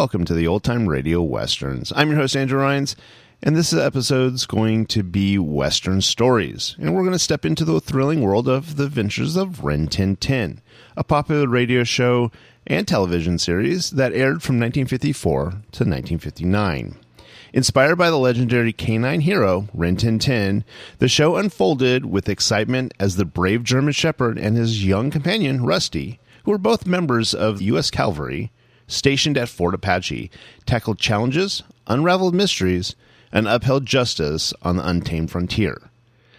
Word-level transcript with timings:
Welcome 0.00 0.24
to 0.24 0.34
the 0.34 0.46
Old 0.46 0.64
Time 0.64 0.88
Radio 0.88 1.20
Westerns. 1.20 1.92
I'm 1.94 2.08
your 2.08 2.20
host, 2.20 2.34
Andrew 2.34 2.58
Rhynes, 2.58 2.96
and 3.42 3.54
this 3.54 3.74
episode's 3.74 4.46
going 4.46 4.86
to 4.86 5.02
be 5.02 5.38
Western 5.38 6.00
stories. 6.00 6.74
And 6.78 6.94
we're 6.94 7.02
going 7.02 7.12
to 7.12 7.18
step 7.18 7.44
into 7.44 7.66
the 7.66 7.82
thrilling 7.82 8.22
world 8.22 8.48
of 8.48 8.76
the 8.76 8.84
adventures 8.84 9.36
of 9.36 9.62
Rin 9.62 9.88
Tin 9.88 10.16
Tin, 10.16 10.62
a 10.96 11.04
popular 11.04 11.46
radio 11.46 11.84
show 11.84 12.32
and 12.66 12.88
television 12.88 13.38
series 13.38 13.90
that 13.90 14.14
aired 14.14 14.42
from 14.42 14.58
1954 14.58 15.42
to 15.42 15.52
1959. 15.52 16.96
Inspired 17.52 17.96
by 17.96 18.08
the 18.08 18.16
legendary 18.16 18.72
canine 18.72 19.20
hero, 19.20 19.68
Rin 19.74 19.96
Tin 19.96 20.18
Tin, 20.18 20.64
the 20.98 21.08
show 21.08 21.36
unfolded 21.36 22.06
with 22.06 22.26
excitement 22.26 22.94
as 22.98 23.16
the 23.16 23.26
brave 23.26 23.64
German 23.64 23.92
Shepherd 23.92 24.38
and 24.38 24.56
his 24.56 24.82
young 24.82 25.10
companion, 25.10 25.62
Rusty, 25.62 26.20
who 26.44 26.52
were 26.52 26.58
both 26.58 26.86
members 26.86 27.34
of 27.34 27.58
the 27.58 27.66
U.S. 27.66 27.90
Cavalry, 27.90 28.50
stationed 28.90 29.38
at 29.38 29.48
Fort 29.48 29.74
Apache, 29.74 30.30
tackled 30.66 30.98
challenges, 30.98 31.62
unraveled 31.86 32.34
mysteries, 32.34 32.94
and 33.32 33.46
upheld 33.46 33.86
justice 33.86 34.52
on 34.62 34.76
the 34.76 34.86
untamed 34.86 35.30
frontier. 35.30 35.90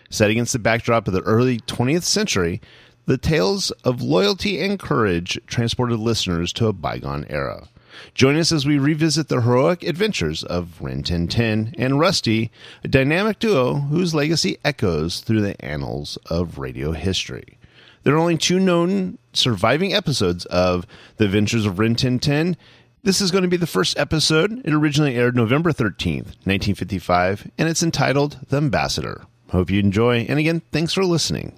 Set 0.10 0.30
against 0.30 0.54
the 0.54 0.60
backdrop 0.60 1.08
of 1.08 1.14
the 1.14 1.22
early 1.22 1.60
20th 1.62 2.04
century, 2.04 2.62
the 3.06 3.18
tales 3.18 3.72
of 3.84 4.02
loyalty 4.02 4.62
and 4.62 4.78
courage 4.78 5.40
transported 5.48 6.00
listeners 6.00 6.52
to 6.54 6.68
a 6.68 6.74
bygone 6.74 7.26
era. 7.30 7.68
Join 8.14 8.38
us 8.38 8.52
as 8.52 8.66
we 8.66 8.78
revisit 8.78 9.28
the 9.28 9.42
heroic 9.42 9.84
adventures 9.84 10.44
of 10.44 10.82
Rin 10.82 11.04
Tin 11.04 11.28
Tin 11.28 11.74
and 11.78 12.00
Rusty, 12.00 12.52
a 12.84 12.88
dynamic 12.88 13.40
duo 13.40 13.76
whose 13.76 14.16
legacy 14.16 14.58
echoes 14.64 15.20
through 15.20 15.42
the 15.42 15.64
annals 15.64 16.18
of 16.30 16.58
radio 16.58 16.92
history. 16.92 17.58
There 18.04 18.16
are 18.16 18.20
only 18.20 18.38
two 18.38 18.60
known 18.60 19.18
surviving 19.34 19.94
episodes 19.94 20.46
of 20.46 20.86
The 21.18 21.26
Adventures 21.26 21.66
of 21.66 21.80
Rin 21.80 21.96
Tin 21.96 22.20
Tin. 22.20 22.58
This 23.04 23.22
is 23.22 23.32
going 23.32 23.44
to 23.44 23.50
be 23.50 23.58
the 23.58 23.66
first 23.68 23.98
episode. 23.98 24.62
It 24.64 24.74
originally 24.74 25.16
aired 25.16 25.36
November 25.36 25.72
13th, 25.72 26.36
1955, 26.46 27.50
and 27.58 27.68
it's 27.68 27.82
entitled 27.84 28.38
The 28.50 28.58
Ambassador. 28.58 29.26
Hope 29.50 29.70
you 29.70 29.80
enjoy, 29.80 30.20
and 30.30 30.40
again, 30.40 30.62
thanks 30.72 30.94
for 30.94 31.04
listening. 31.04 31.54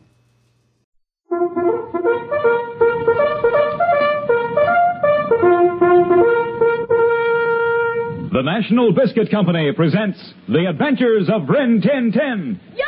The 8.34 8.42
National 8.42 8.92
Biscuit 8.94 9.30
Company 9.30 9.72
presents 9.76 10.18
The 10.50 10.66
Adventures 10.66 11.30
of 11.30 11.48
Rin 11.50 11.82
Tin 11.82 12.12
Tin. 12.12 12.60
Yo, 12.74 12.84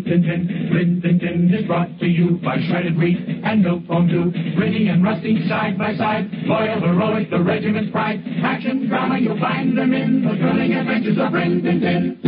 Tin 0.08 0.22
Tin. 0.22 0.70
Rin 0.72 1.00
Tin 1.02 1.18
Tin 1.18 1.54
is 1.54 1.66
brought 1.66 1.98
to 1.98 2.06
you 2.06 2.38
by 2.42 2.58
shredded 2.68 2.96
wheat 2.96 3.18
and 3.44 3.62
milk 3.62 3.86
too. 3.86 4.32
Rinny 4.56 4.88
and 4.90 5.02
Rusty 5.02 5.46
side 5.48 5.76
by 5.76 5.96
side, 5.96 6.28
loyal, 6.44 6.80
heroic, 6.80 7.30
the 7.30 7.42
regiment's 7.42 7.90
pride. 7.90 8.22
Action, 8.42 8.88
drama, 8.88 9.18
you'll 9.18 9.40
find 9.40 9.76
them 9.76 9.92
in 9.92 10.24
the 10.24 10.36
thrilling 10.36 10.72
adventures 10.72 11.18
of 11.18 11.32
Rin 11.32 12.27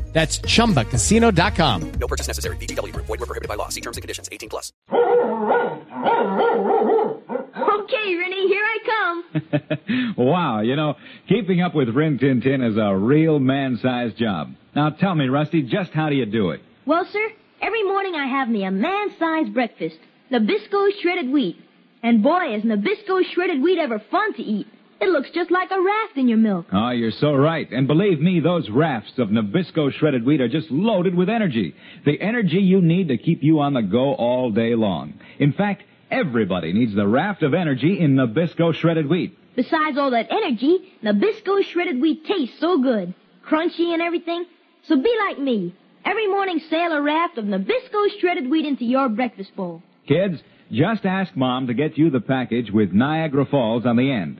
That's 0.13 0.39
chumbacasino.com. 0.39 1.91
No 1.93 2.07
purchase 2.07 2.27
necessary. 2.27 2.57
VGW 2.57 2.93
Group. 2.93 3.07
Void 3.07 3.21
were 3.21 3.25
prohibited 3.25 3.47
by 3.47 3.55
law. 3.55 3.69
See 3.69 3.81
terms 3.81 3.97
and 3.97 4.01
conditions. 4.03 4.29
18 4.31 4.49
plus. 4.49 4.71
Okay, 7.91 8.15
Rinny, 8.15 8.47
here 8.47 8.63
I 8.63 8.77
come. 8.85 9.23
wow, 10.17 10.61
you 10.61 10.75
know, 10.75 10.95
keeping 11.27 11.61
up 11.61 11.75
with 11.75 11.89
Rin 11.89 12.17
Tin 12.17 12.41
Tin 12.41 12.61
is 12.61 12.77
a 12.77 12.95
real 12.95 13.39
man-sized 13.39 14.17
job. 14.17 14.53
Now 14.75 14.89
tell 14.89 15.15
me, 15.15 15.27
Rusty, 15.27 15.61
just 15.63 15.91
how 15.91 16.09
do 16.09 16.15
you 16.15 16.25
do 16.25 16.51
it? 16.51 16.61
Well, 16.85 17.05
sir, 17.11 17.29
every 17.61 17.83
morning 17.83 18.15
I 18.15 18.25
have 18.27 18.49
me 18.49 18.63
a 18.63 18.71
man-sized 18.71 19.53
breakfast. 19.53 19.97
Nabisco 20.31 20.89
shredded 21.01 21.31
wheat. 21.31 21.57
And 22.03 22.23
boy, 22.23 22.55
is 22.55 22.63
Nabisco 22.63 23.21
shredded 23.33 23.61
wheat 23.61 23.77
ever 23.77 24.01
fun 24.09 24.33
to 24.33 24.41
eat. 24.41 24.67
It 25.01 25.09
looks 25.09 25.31
just 25.31 25.49
like 25.49 25.71
a 25.71 25.81
raft 25.81 26.15
in 26.17 26.27
your 26.27 26.37
milk. 26.37 26.67
Oh, 26.71 26.91
you're 26.91 27.09
so 27.11 27.33
right. 27.33 27.67
And 27.71 27.87
believe 27.87 28.21
me, 28.21 28.39
those 28.39 28.69
rafts 28.69 29.13
of 29.17 29.29
Nabisco 29.29 29.91
shredded 29.91 30.23
wheat 30.23 30.41
are 30.41 30.47
just 30.47 30.69
loaded 30.69 31.15
with 31.15 31.27
energy. 31.27 31.73
The 32.05 32.21
energy 32.21 32.59
you 32.59 32.81
need 32.81 33.07
to 33.07 33.17
keep 33.17 33.41
you 33.41 33.61
on 33.61 33.73
the 33.73 33.81
go 33.81 34.13
all 34.13 34.51
day 34.51 34.75
long. 34.75 35.15
In 35.39 35.53
fact, 35.53 35.81
everybody 36.11 36.71
needs 36.71 36.93
the 36.93 37.07
raft 37.07 37.41
of 37.41 37.55
energy 37.55 37.99
in 37.99 38.15
Nabisco 38.15 38.75
shredded 38.75 39.09
wheat. 39.09 39.35
Besides 39.55 39.97
all 39.97 40.11
that 40.11 40.27
energy, 40.29 40.93
Nabisco 41.03 41.63
shredded 41.63 41.99
wheat 41.99 42.23
tastes 42.25 42.59
so 42.59 42.79
good. 42.79 43.15
Crunchy 43.49 43.93
and 43.93 44.03
everything. 44.03 44.45
So 44.83 44.95
be 45.01 45.15
like 45.27 45.39
me. 45.39 45.73
Every 46.05 46.27
morning 46.27 46.59
sail 46.69 46.91
a 46.91 47.01
raft 47.01 47.39
of 47.39 47.45
Nabisco 47.45 48.19
shredded 48.19 48.51
wheat 48.51 48.67
into 48.67 48.85
your 48.85 49.09
breakfast 49.09 49.55
bowl. 49.55 49.81
Kids, 50.07 50.39
just 50.71 51.05
ask 51.05 51.35
Mom 51.35 51.67
to 51.67 51.73
get 51.73 51.97
you 51.97 52.11
the 52.11 52.21
package 52.21 52.69
with 52.71 52.91
Niagara 52.91 53.45
Falls 53.45 53.85
on 53.87 53.97
the 53.97 54.11
end. 54.11 54.39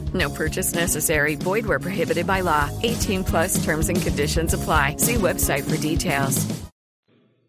No 0.13 0.29
purchase 0.29 0.73
necessary. 0.73 1.35
Void 1.35 1.65
where 1.65 1.79
prohibited 1.79 2.25
by 2.25 2.41
law. 2.41 2.69
18 2.83 3.23
plus 3.23 3.63
terms 3.63 3.89
and 3.89 4.01
conditions 4.01 4.53
apply. 4.53 4.95
See 4.97 5.15
website 5.15 5.69
for 5.69 5.79
details. 5.79 6.45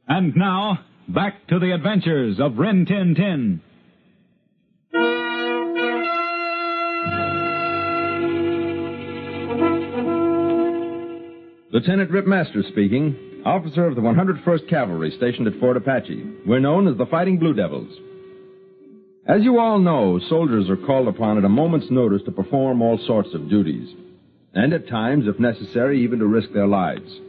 And 0.08 0.36
now, 0.36 0.80
back 1.08 1.46
to 1.48 1.58
the 1.58 1.72
adventures 1.72 2.38
of 2.38 2.58
Rin 2.58 2.84
Tin 2.86 3.14
Tin. 3.14 3.60
Lieutenant 11.72 12.10
Rip 12.10 12.26
Masters 12.26 12.66
speaking, 12.68 13.16
officer 13.46 13.86
of 13.86 13.94
the 13.94 14.02
101st 14.02 14.68
Cavalry 14.68 15.10
stationed 15.16 15.46
at 15.46 15.58
Fort 15.58 15.78
Apache. 15.78 16.22
We're 16.46 16.60
known 16.60 16.86
as 16.86 16.98
the 16.98 17.06
Fighting 17.06 17.38
Blue 17.38 17.54
Devils. 17.54 17.88
As 19.26 19.44
you 19.44 19.60
all 19.60 19.78
know, 19.78 20.18
soldiers 20.28 20.68
are 20.68 20.76
called 20.76 21.06
upon 21.06 21.38
at 21.38 21.44
a 21.44 21.48
moment's 21.48 21.90
notice 21.90 22.22
to 22.24 22.32
perform 22.32 22.82
all 22.82 22.98
sorts 22.98 23.32
of 23.34 23.48
duties, 23.48 23.88
and 24.52 24.72
at 24.72 24.88
times, 24.88 25.28
if 25.28 25.38
necessary, 25.38 26.02
even 26.02 26.18
to 26.18 26.26
risk 26.26 26.52
their 26.52 26.66
lives. 26.66 27.20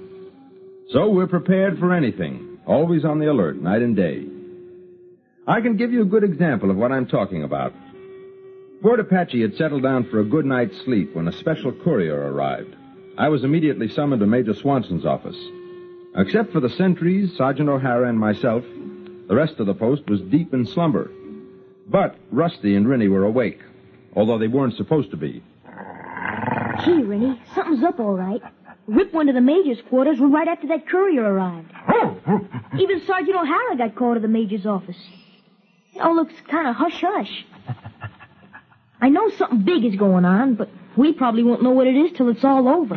So 0.90 1.10
we're 1.10 1.28
prepared 1.28 1.78
for 1.78 1.94
anything, 1.94 2.58
always 2.66 3.06
on 3.06 3.20
the 3.20 3.30
alert, 3.30 3.62
night 3.62 3.84
and 3.84 3.96
day. 3.96 4.26
I 5.46 5.62
can 5.62 5.78
give 5.78 5.94
you 5.94 6.02
a 6.02 6.06
good 6.06 6.24
example 6.24 6.72
of 6.72 6.78
what 6.78 6.92
I'm 6.92 7.06
talking 7.06 7.44
about. 7.44 7.74
Fort 8.82 9.00
Apache 9.00 9.42
had 9.42 9.56
settled 9.56 9.84
down 9.84 10.10
for 10.10 10.20
a 10.20 10.26
good 10.26 10.46
night's 10.46 10.82
sleep 10.86 11.16
when 11.16 11.28
a 11.28 11.32
special 11.40 11.72
courier 11.72 12.34
arrived. 12.34 12.76
I 13.20 13.30
was 13.30 13.44
immediately 13.44 13.88
summoned 13.88 14.22
to 14.22 14.26
Major 14.26 14.56
Swanson's 14.56 15.06
office. 15.06 15.38
Except 16.16 16.52
for 16.52 16.60
the 16.60 16.70
sentries, 16.70 17.38
Sergeant 17.38 17.70
O'Hara, 17.70 18.10
and 18.10 18.20
myself, 18.20 18.64
the 19.28 19.36
rest 19.36 19.60
of 19.60 19.68
the 19.68 19.76
post 19.76 20.10
was 20.10 20.22
deep 20.22 20.54
in 20.56 20.66
slumber. 20.66 21.12
But 21.88 22.16
Rusty 22.32 22.76
and 22.76 22.86
Rinny 22.86 23.10
were 23.10 23.24
awake, 23.26 23.60
although 24.16 24.38
they 24.38 24.48
weren't 24.48 24.76
supposed 24.76 25.12
to 25.12 25.18
be. 25.18 25.44
Gee, 26.86 27.02
Rinny, 27.02 27.40
something's 27.54 27.84
up 27.84 28.00
all 28.00 28.16
right. 28.16 28.42
Rip 28.88 29.14
went 29.14 29.28
to 29.28 29.34
the 29.34 29.42
major's 29.42 29.80
quarters 29.90 30.20
right 30.20 30.48
after 30.48 30.68
that 30.68 30.88
courier 30.88 31.24
arrived. 31.24 31.72
Oh! 31.88 32.18
Even 32.78 33.02
Sergeant 33.06 33.36
O'Hara 33.36 33.78
got 33.78 33.96
called 33.96 34.16
to 34.16 34.20
the 34.22 34.28
major's 34.28 34.66
office. 34.66 34.98
It 35.94 36.02
all 36.02 36.16
looks 36.16 36.34
kind 36.50 36.68
of 36.68 36.76
hush-hush. 36.76 37.46
I 39.00 39.10
know 39.10 39.30
something 39.38 39.62
big 39.64 39.86
is 39.86 39.96
going 39.96 40.26
on, 40.26 40.56
but 40.56 40.70
we 40.98 41.14
probably 41.14 41.44
won't 41.44 41.62
know 41.64 41.72
what 41.72 41.88
it 41.88 41.96
is 41.96 42.12
till 42.18 42.30
it's 42.30 42.44
all 42.44 42.68
over. 42.68 42.96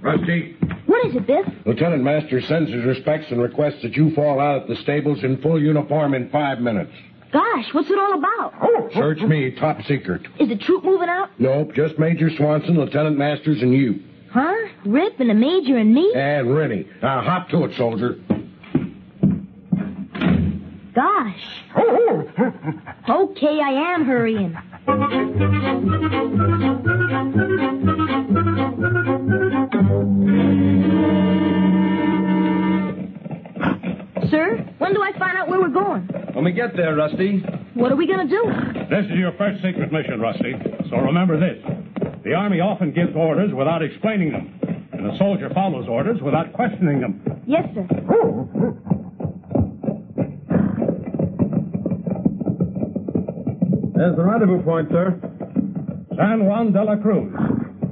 Rusty, 0.00 0.56
What 0.86 1.06
is 1.06 1.14
it, 1.16 1.26
Biff? 1.26 1.46
Lieutenant 1.64 2.02
Master 2.02 2.40
sends 2.40 2.70
his 2.70 2.84
respects 2.84 3.30
and 3.30 3.40
requests 3.40 3.82
that 3.82 3.96
you 3.96 4.14
fall 4.14 4.40
out 4.40 4.62
at 4.62 4.68
the 4.68 4.76
stables 4.76 5.22
in 5.22 5.40
full 5.42 5.60
uniform 5.60 6.14
in 6.14 6.28
five 6.30 6.60
minutes. 6.60 6.92
Gosh, 7.32 7.72
what's 7.72 7.90
it 7.90 7.98
all 7.98 8.14
about? 8.18 8.54
Oh, 8.62 8.68
oh 8.76 8.90
Search 8.94 9.18
oh. 9.22 9.26
me, 9.26 9.50
top 9.52 9.82
secret. 9.82 10.22
Is 10.38 10.48
the 10.48 10.56
troop 10.56 10.84
moving 10.84 11.08
out? 11.08 11.30
Nope, 11.38 11.74
just 11.74 11.98
Major 11.98 12.30
Swanson, 12.30 12.76
Lieutenant 12.78 13.18
Masters, 13.18 13.62
and 13.62 13.74
you. 13.74 14.00
Huh? 14.30 14.54
Rip 14.84 15.18
and 15.18 15.30
the 15.30 15.34
major 15.34 15.76
and 15.76 15.94
me? 15.94 16.12
And 16.14 16.48
Rinny. 16.48 16.86
Now 17.02 17.22
hop 17.22 17.48
to 17.50 17.64
it, 17.64 17.76
soldier. 17.76 18.18
Gosh. 20.94 21.46
Oh, 21.76 22.30
oh! 22.38 23.22
Okay, 23.24 23.60
I 23.60 23.94
am 23.94 24.04
hurrying. 24.04 24.56
Sir, 34.30 34.66
when 34.78 34.94
do 34.94 35.02
I 35.02 35.12
find 35.18 35.36
out 35.36 35.48
where 35.48 35.60
we're 35.60 35.68
going? 35.68 36.08
When 36.36 36.44
we 36.44 36.52
get 36.52 36.76
there, 36.76 36.94
Rusty, 36.94 37.38
What 37.72 37.90
are 37.90 37.96
we 37.96 38.06
gonna 38.06 38.28
do? 38.28 38.44
This 38.90 39.06
is 39.06 39.16
your 39.16 39.32
first 39.38 39.62
secret 39.64 39.90
mission, 39.90 40.20
Rusty. 40.20 40.52
So 40.90 40.98
remember 40.98 41.40
this. 41.40 41.64
The 42.24 42.34
Army 42.34 42.60
often 42.60 42.92
gives 42.92 43.16
orders 43.16 43.54
without 43.54 43.82
explaining 43.82 44.32
them. 44.32 44.52
And 44.92 45.06
a 45.06 45.16
soldier 45.16 45.48
follows 45.54 45.88
orders 45.88 46.20
without 46.20 46.52
questioning 46.52 47.00
them. 47.00 47.22
Yes, 47.46 47.64
sir. 47.74 47.86
there's 53.94 54.14
the 54.16 54.22
rendezvous 54.22 54.62
point, 54.62 54.90
sir. 54.90 55.18
San 56.18 56.44
Juan 56.44 56.70
de 56.70 56.84
la 56.84 56.96
Cruz. 56.96 57.32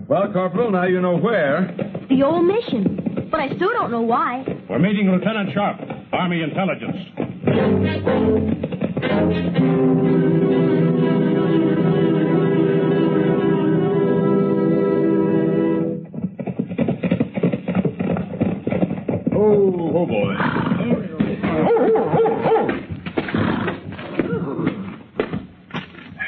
Well, 0.07 0.31
Corporal, 0.35 0.71
now 0.71 0.85
you 0.85 1.01
know 1.01 1.17
where. 1.17 1.75
The 2.11 2.23
old 2.23 2.45
mission. 2.45 3.29
But 3.31 3.41
I 3.41 3.47
still 3.57 3.71
don't 3.73 3.91
know 3.91 4.03
why. 4.03 4.45
We're 4.69 4.81
meeting 4.81 5.11
Lieutenant 5.11 5.55
Sharp, 5.55 5.81
Army 6.13 6.43
Intelligence. 6.43 7.24
Oh, 19.37 19.93
oh 19.95 20.07
boy. 20.07 20.35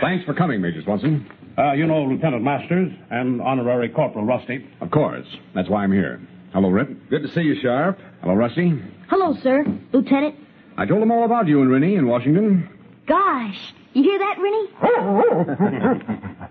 Thanks 0.01 0.25
for 0.25 0.35
coming, 0.35 0.61
Major 0.61 0.83
Swanson. 0.85 1.27
Uh, 1.59 1.73
you 1.73 1.87
know 1.87 2.03
Lieutenant 2.05 2.45
Masters 2.45 2.93
and 3.11 3.41
Honorary 3.41 3.89
Corporal 3.89 4.25
Rusty. 4.25 4.65
Of 4.81 4.91
course. 4.93 5.27
That's 5.55 5.69
why 5.69 5.83
I'm 5.83 5.93
here. 5.93 6.21
Hello, 6.53 6.69
Rip. 6.69 6.89
Good 7.11 7.23
to 7.23 7.29
see 7.35 7.41
you, 7.41 7.57
Sharp. 7.61 7.99
Hello, 8.21 8.35
Rusty. 8.35 8.81
Hello, 9.09 9.35
sir. 9.43 9.65
Lieutenant. 9.93 10.37
I 10.77 10.87
told 10.87 11.03
them 11.03 11.11
all 11.11 11.25
about 11.25 11.49
you 11.49 11.61
and 11.63 11.71
Rinny 11.71 11.97
in 11.99 12.07
Washington. 12.07 12.69
Gosh. 13.07 13.73
You 13.95 14.03
hear 14.03 14.19
that, 14.19 14.37
Rinny? 14.39 16.49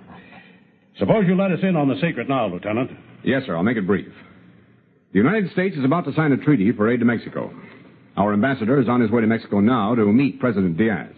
Suppose 0.98 1.25
you 1.27 1.36
let 1.36 1.51
us 1.51 1.60
in 1.62 1.75
on 1.75 1.88
the 1.89 2.00
secret 2.01 2.27
now, 2.30 2.48
Lieutenant. 2.48 2.89
Yes, 3.24 3.44
sir. 3.45 3.56
I'll 3.56 3.63
make 3.63 3.77
it 3.77 3.86
brief. 3.86 4.12
The 5.12 5.19
United 5.19 5.51
States 5.51 5.75
is 5.77 5.83
about 5.83 6.06
to 6.06 6.13
sign 6.13 6.31
a 6.31 6.38
treaty 6.38 6.72
for 6.72 6.89
aid 6.92 7.00
to 7.01 7.06
Mexico. 7.06 7.54
Our 8.18 8.33
ambassador 8.33 8.80
is 8.80 8.88
on 8.89 9.01
his 9.01 9.12
way 9.12 9.22
to 9.22 9.27
Mexico 9.27 9.60
now 9.60 9.94
to 9.94 10.06
meet 10.06 10.39
President 10.39 10.78
Diaz. 10.78 11.13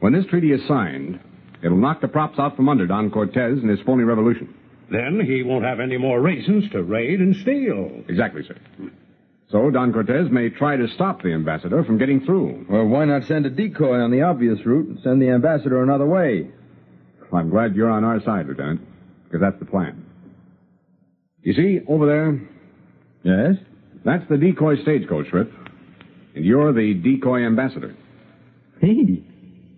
When 0.00 0.12
this 0.12 0.26
treaty 0.26 0.52
is 0.52 0.64
signed, 0.68 1.18
it'll 1.64 1.78
knock 1.78 2.00
the 2.00 2.08
props 2.08 2.38
out 2.38 2.54
from 2.54 2.68
under 2.68 2.86
Don 2.86 3.10
Cortez 3.10 3.58
and 3.58 3.68
his 3.70 3.80
phony 3.80 4.04
revolution. 4.04 4.54
Then 4.90 5.20
he 5.24 5.42
won't 5.42 5.64
have 5.64 5.80
any 5.80 5.96
more 5.96 6.20
reasons 6.20 6.70
to 6.70 6.82
raid 6.82 7.20
and 7.20 7.34
steal. 7.36 8.04
Exactly, 8.08 8.42
sir. 8.44 8.56
So 9.50 9.70
Don 9.70 9.92
Cortez 9.92 10.30
may 10.30 10.50
try 10.50 10.76
to 10.76 10.86
stop 10.88 11.22
the 11.22 11.32
ambassador 11.32 11.82
from 11.84 11.96
getting 11.96 12.20
through. 12.20 12.66
Well, 12.68 12.84
why 12.84 13.06
not 13.06 13.24
send 13.24 13.46
a 13.46 13.50
decoy 13.50 13.98
on 13.98 14.10
the 14.10 14.22
obvious 14.22 14.58
route 14.66 14.88
and 14.88 15.00
send 15.02 15.22
the 15.22 15.30
ambassador 15.30 15.82
another 15.82 16.04
way? 16.06 16.50
I'm 17.32 17.48
glad 17.50 17.74
you're 17.74 17.90
on 17.90 18.04
our 18.04 18.20
side, 18.22 18.46
Lieutenant, 18.46 18.80
because 19.24 19.40
that's 19.40 19.58
the 19.58 19.64
plan. 19.64 20.04
You 21.42 21.54
see, 21.54 21.80
over 21.88 22.06
there, 22.06 22.40
Yes? 23.22 23.56
that's 24.04 24.28
the 24.28 24.36
decoy 24.36 24.76
stagecoach, 24.82 25.32
Rip. 25.32 25.50
And 26.34 26.44
you're 26.44 26.72
the 26.72 26.94
decoy 26.94 27.44
ambassador. 27.44 27.94
He? 28.80 29.24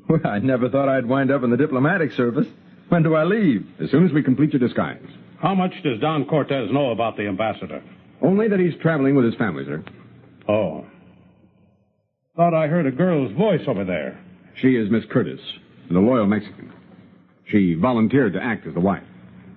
Well, 0.08 0.20
I 0.25 0.40
never 0.40 0.69
thought 0.69 0.88
I'd 0.88 1.06
wind 1.06 1.31
up 1.31 1.43
in 1.44 1.50
the 1.50 1.56
diplomatic 1.56 2.12
service. 2.12 2.46
When 2.88 3.02
do 3.05 3.14
I 3.14 3.22
leave? 3.25 3.67
As 3.81 3.90
soon 3.90 4.05
as 4.05 4.12
we 4.12 4.22
complete 4.22 4.52
your 4.52 4.61
disguise. 4.61 5.02
How 5.40 5.55
much 5.55 5.72
does 5.84 6.00
Don 6.00 6.25
Cortez 6.26 6.70
know 6.72 6.90
about 6.90 7.17
the 7.17 7.26
ambassador? 7.28 7.82
Only 8.31 8.47
that 8.47 8.61
he's 8.61 8.77
traveling 8.81 9.17
with 9.17 9.25
his 9.25 9.35
family, 9.35 9.65
sir. 9.65 9.82
Oh. 10.49 10.87
Thought 12.37 12.55
I 12.55 12.69
heard 12.69 12.87
a 12.87 12.93
girl's 12.93 13.32
voice 13.32 13.62
over 13.67 13.82
there. 13.85 14.21
She 14.55 14.77
is 14.77 14.88
Miss 14.88 15.05
Curtis, 15.11 15.41
and 15.88 15.99
a 15.99 16.00
loyal 16.00 16.27
Mexican. 16.27 16.73
She 17.49 17.75
volunteered 17.75 18.35
to 18.35 18.41
act 18.41 18.69
as 18.69 18.75
the 18.75 18.81
wife. 18.81 19.03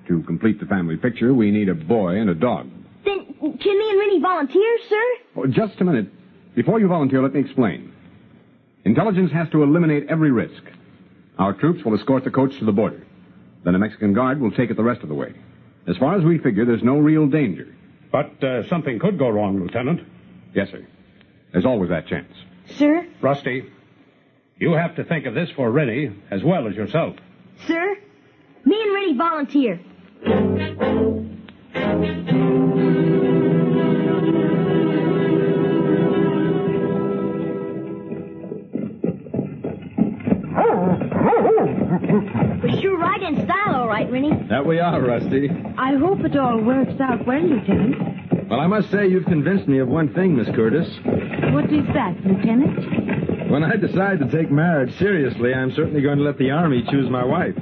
To 0.08 0.24
complete 0.24 0.60
the 0.60 0.66
family 0.66 0.98
picture, 0.98 1.36
we 1.36 1.52
need 1.52 1.70
a 1.70 1.76
boy 1.76 2.16
and 2.16 2.32
a 2.32 2.34
dog. 2.34 2.68
Then 3.06 3.36
can 3.40 3.78
me 3.78 3.90
and 3.92 4.02
Rinny 4.02 4.20
volunteer, 4.20 4.78
sir? 4.90 5.04
Oh, 5.36 5.46
just 5.46 5.80
a 5.80 5.84
minute. 5.84 6.08
Before 6.56 6.80
you 6.80 6.88
volunteer, 6.88 7.22
let 7.22 7.36
me 7.36 7.42
explain. 7.42 7.94
Intelligence 8.86 9.32
has 9.34 9.48
to 9.52 9.62
eliminate 9.62 10.08
every 10.10 10.32
risk. 10.32 10.64
Our 11.38 11.54
troops 11.54 11.86
will 11.86 11.94
escort 11.94 12.24
the 12.24 12.32
coach 12.32 12.58
to 12.58 12.66
the 12.66 12.72
border. 12.72 13.06
Then 13.66 13.76
a 13.76 13.80
Mexican 13.80 14.14
guard 14.14 14.42
will 14.42 14.52
take 14.52 14.72
it 14.72 14.78
the 14.78 14.84
rest 14.84 15.04
of 15.04 15.10
the 15.10 15.16
way. 15.16 15.36
As 15.88 15.96
far 15.98 16.18
as 16.18 16.24
we 16.24 16.40
figure, 16.40 16.66
there's 16.66 16.82
no 16.82 16.98
real 16.98 17.28
danger. 17.28 17.68
But 18.14 18.44
uh, 18.44 18.70
something 18.70 19.00
could 19.00 19.18
go 19.18 19.28
wrong, 19.28 19.60
Lieutenant. 19.60 20.02
Yes, 20.54 20.70
sir. 20.70 20.86
There's 21.52 21.66
always 21.66 21.90
that 21.90 22.06
chance. 22.06 22.32
Sir? 22.78 23.08
Rusty, 23.22 23.64
you 24.60 24.74
have 24.74 24.96
to 24.98 25.04
think 25.04 25.26
of 25.26 25.34
this 25.34 25.50
for 25.56 25.72
Rinny 25.72 26.16
as 26.30 26.44
well 26.44 26.68
as 26.68 26.76
yourself. 26.76 27.16
Sir? 27.66 27.98
Me 28.66 28.80
and 28.80 28.92
Rinny 28.92 29.18
volunteer. 29.18 29.80
Sure 42.84 42.98
right 42.98 43.24
in 43.24 43.46
style, 43.46 43.76
all 43.76 43.88
right, 43.88 44.12
Rinny. 44.12 44.50
That 44.50 44.66
we 44.66 44.78
are, 44.78 45.02
Rusty. 45.02 45.50
I 45.78 45.96
hope 45.96 46.20
it 46.20 46.36
all 46.38 46.60
works 46.62 47.00
out 47.00 47.26
well, 47.26 47.42
Lieutenant. 47.42 48.50
Well, 48.50 48.60
I 48.60 48.68
must 48.68 48.92
say 48.92 49.08
you've 49.08 49.24
convinced 49.24 49.70
me 49.70 49.80
of 49.80 49.88
one 49.88 50.14
thing, 50.14 50.36
Miss 50.36 50.54
Curtis. 50.54 50.90
What 51.54 51.72
is 51.72 51.88
that, 51.94 52.14
Lieutenant? 52.26 53.50
When 53.50 53.64
I 53.64 53.78
decide 53.78 54.20
to 54.20 54.30
take 54.30 54.52
marriage 54.52 54.94
seriously, 55.00 55.54
I'm 55.54 55.72
certainly 55.72 56.02
going 56.02 56.18
to 56.18 56.26
let 56.26 56.38
the 56.38 56.52
Army 56.52 56.84
choose 56.92 57.10
my 57.10 57.24
wife. 57.24 57.56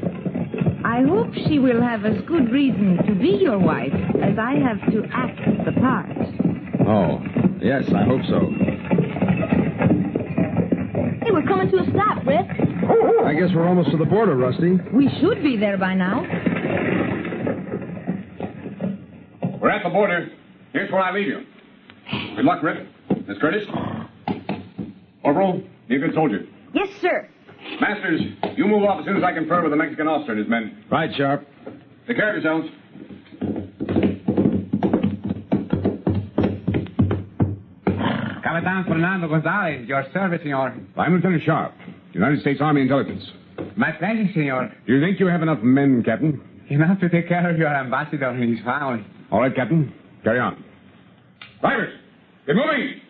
I 0.83 1.03
hope 1.03 1.35
she 1.47 1.59
will 1.59 1.83
have 1.83 2.03
as 2.03 2.19
good 2.25 2.51
reason 2.51 2.97
to 3.05 3.13
be 3.13 3.37
your 3.39 3.59
wife 3.59 3.93
as 4.23 4.39
I 4.39 4.55
have 4.55 4.79
to 4.91 5.03
act 5.13 5.39
the 5.65 5.71
part. 5.79 6.17
Oh, 6.87 7.21
yes, 7.61 7.83
I 7.93 8.03
hope 8.05 8.21
so. 8.27 8.49
Hey, 11.21 11.29
we're 11.29 11.45
coming 11.45 11.69
to 11.69 11.77
a 11.77 11.85
stop, 11.91 12.25
Rip. 12.25 12.70
I 13.25 13.33
guess 13.33 13.49
we're 13.55 13.67
almost 13.67 13.91
to 13.91 13.97
the 13.97 14.05
border, 14.05 14.35
Rusty. 14.35 14.71
We 14.93 15.09
should 15.21 15.41
be 15.43 15.55
there 15.57 15.77
by 15.77 15.93
now. 15.93 16.21
We're 19.61 19.69
at 19.69 19.83
the 19.83 19.89
border. 19.89 20.29
Here's 20.73 20.91
where 20.91 21.01
I 21.01 21.11
leave 21.13 21.27
you. 21.27 21.41
Good 22.35 22.45
luck, 22.45 22.63
Rip. 22.63 22.87
Miss 23.27 23.37
Curtis. 23.39 23.63
Corporal, 25.23 25.61
be 25.87 25.95
a 25.95 25.99
good 25.99 26.13
soldier. 26.13 26.45
Yes, 26.73 26.89
sir. 27.01 27.27
Masters, 27.79 28.21
you 28.57 28.65
move 28.65 28.83
off 28.83 28.99
as 29.01 29.05
soon 29.05 29.17
as 29.17 29.23
I 29.23 29.33
confer 29.33 29.61
with 29.61 29.71
the 29.71 29.77
Mexican 29.77 30.07
officer 30.07 30.31
and 30.31 30.39
his 30.39 30.49
men. 30.49 30.83
Right, 30.91 31.09
Sharp. 31.15 31.47
Take 32.07 32.17
care 32.17 32.35
of 32.35 32.43
yourselves. 32.43 32.67
Capitan 38.43 38.85
Fernando 38.87 39.27
Gonzalez, 39.27 39.87
your 39.87 40.05
service, 40.13 40.41
senor. 40.43 40.75
I'm 40.97 41.13
Lieutenant 41.15 41.43
Sharp, 41.43 41.73
United 42.13 42.41
States 42.41 42.59
Army 42.61 42.81
Intelligence. 42.81 43.23
My 43.77 43.91
pleasure, 43.91 44.27
senor. 44.33 44.73
Do 44.85 44.93
you 44.93 45.01
think 45.01 45.19
you 45.19 45.27
have 45.27 45.41
enough 45.41 45.59
men, 45.61 46.03
Captain? 46.03 46.41
Enough 46.69 46.99
to 46.99 47.09
take 47.09 47.27
care 47.27 47.49
of 47.49 47.57
your 47.57 47.67
ambassador 47.67 48.29
and 48.29 48.55
his 48.55 48.63
family. 48.65 49.05
All 49.31 49.41
right, 49.41 49.55
Captain. 49.55 49.93
Carry 50.23 50.39
on. 50.39 50.63
Drivers, 51.61 51.93
get 52.47 52.55
moving! 52.55 53.01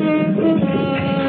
Gee, 0.00 1.19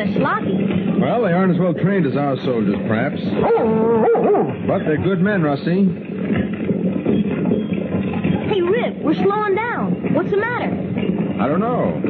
soldiers 0.00 0.16
look 0.16 0.26
kind 0.26 0.46
of 0.46 0.54
sloppy. 0.54 1.00
Well, 1.00 1.22
they 1.22 1.32
aren't 1.32 1.52
as 1.54 1.58
well 1.60 1.74
trained 1.74 2.06
as 2.06 2.16
our 2.16 2.36
soldiers, 2.38 2.76
perhaps. 2.86 3.20
Oh, 3.24 4.06
oh, 4.06 4.28
oh, 4.34 4.66
but 4.66 4.84
they're 4.84 4.98
good 5.02 5.20
men, 5.20 5.42
Rusty. 5.42 5.84
Hey, 8.48 8.62
Rip, 8.62 8.96
we're 9.02 9.14
slowing 9.14 9.54
down. 9.54 10.14
What's 10.14 10.30
the 10.30 10.36
matter? 10.36 10.76
I 11.40 11.48
don't 11.48 11.60
know. 11.60 12.00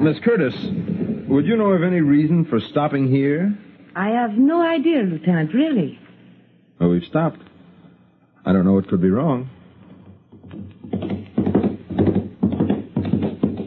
Miss 0.00 0.18
Curtis, 0.20 0.54
would 1.28 1.46
you 1.46 1.56
know 1.56 1.70
of 1.70 1.82
any 1.82 2.00
reason 2.00 2.44
for 2.46 2.60
stopping 2.60 3.08
here? 3.08 3.56
I 3.94 4.08
have 4.08 4.32
no 4.32 4.60
idea, 4.62 5.02
Lieutenant, 5.02 5.54
really. 5.54 5.98
Well, 6.80 6.88
we've 6.90 7.04
stopped. 7.04 7.40
I 8.44 8.52
don't 8.52 8.64
know 8.64 8.72
what 8.72 8.88
could 8.88 9.00
be 9.00 9.10
wrong. 9.10 9.48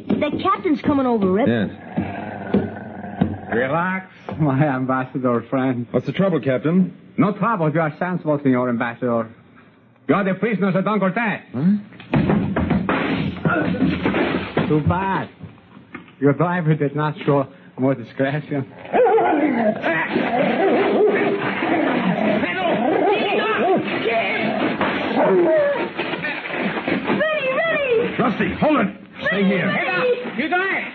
The 0.10 0.32
captain's 0.42 0.82
coming 0.82 1.06
over, 1.06 1.32
Rip. 1.32 1.48
Yes. 1.48 1.70
Relax, 3.56 4.12
my 4.38 4.62
ambassador 4.66 5.42
friend. 5.50 5.88
What's 5.92 6.06
the 6.06 6.12
trouble, 6.12 6.42
Captain? 6.42 6.94
No 7.18 7.32
trouble. 7.32 7.72
You 7.74 7.80
are 7.80 7.96
sensible, 7.98 8.38
senor 8.44 8.70
ambassador. 8.70 9.30
You 10.08 10.16
are 10.16 10.24
the 10.26 10.34
prisoners 10.34 10.76
of 10.76 10.84
Don 10.84 11.00
Cortez. 11.00 11.42
Too 14.68 14.82
bad. 14.82 15.30
Your 16.20 16.34
driver 16.34 16.76
did 16.76 16.96
not 16.96 17.18
show 17.26 17.48
more 17.78 17.96
discretion. 17.96 18.72
Ready, 26.16 27.50
ready! 27.54 28.16
Rusty, 28.18 28.54
hold 28.54 28.80
it! 28.80 28.96
Stay 29.28 29.44
here. 29.44 29.68
Ready! 29.68 30.42
You 30.44 30.50
die! 30.50 30.94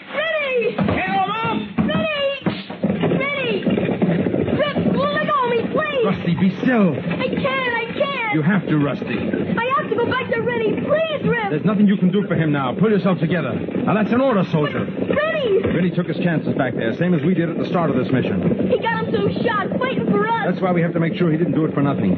Still. 6.62 6.90
I 6.94 7.28
can't, 7.28 7.74
I 7.74 7.92
can't! 7.92 8.34
You 8.34 8.42
have 8.42 8.66
to, 8.68 8.78
Rusty. 8.78 9.18
I 9.18 9.64
have 9.78 9.88
to 9.90 9.96
go 9.96 10.06
back 10.06 10.28
to 10.30 10.36
Rinny. 10.36 10.84
Please, 10.86 11.28
Rip! 11.28 11.50
There's 11.50 11.64
nothing 11.64 11.86
you 11.86 11.96
can 11.96 12.10
do 12.12 12.26
for 12.26 12.34
him 12.34 12.52
now. 12.52 12.74
Pull 12.78 12.90
yourself 12.90 13.18
together. 13.18 13.54
Now, 13.54 13.94
that's 13.94 14.12
an 14.12 14.20
order, 14.20 14.44
soldier. 14.50 14.84
Ready! 14.84 15.62
Rinny 15.62 15.94
took 15.94 16.06
his 16.06 16.18
chances 16.18 16.54
back 16.56 16.74
there, 16.74 16.94
same 16.96 17.14
as 17.14 17.22
we 17.22 17.34
did 17.34 17.48
at 17.48 17.58
the 17.58 17.66
start 17.66 17.90
of 17.90 17.96
this 17.96 18.10
mission. 18.12 18.68
He 18.68 18.78
got 18.78 19.04
him 19.06 19.14
some 19.14 19.32
shots 19.42 19.72
fighting 19.78 20.06
for 20.10 20.26
us. 20.28 20.46
That's 20.50 20.60
why 20.60 20.72
we 20.72 20.82
have 20.82 20.92
to 20.92 21.00
make 21.00 21.14
sure 21.16 21.30
he 21.30 21.38
didn't 21.38 21.54
do 21.54 21.64
it 21.64 21.74
for 21.74 21.82
nothing. 21.82 22.16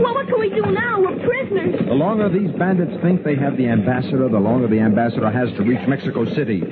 Well, 0.00 0.14
what 0.14 0.26
can 0.28 0.38
we 0.40 0.50
do 0.50 0.62
now? 0.70 1.00
We're 1.00 1.18
prisoners. 1.26 1.78
The 1.86 1.94
longer 1.94 2.28
these 2.28 2.50
bandits 2.52 3.00
think 3.02 3.24
they 3.24 3.36
have 3.36 3.56
the 3.56 3.68
ambassador, 3.68 4.28
the 4.28 4.38
longer 4.40 4.68
the 4.68 4.80
ambassador 4.80 5.30
has 5.30 5.50
to 5.56 5.62
reach 5.62 5.86
Mexico 5.88 6.24
City. 6.34 6.62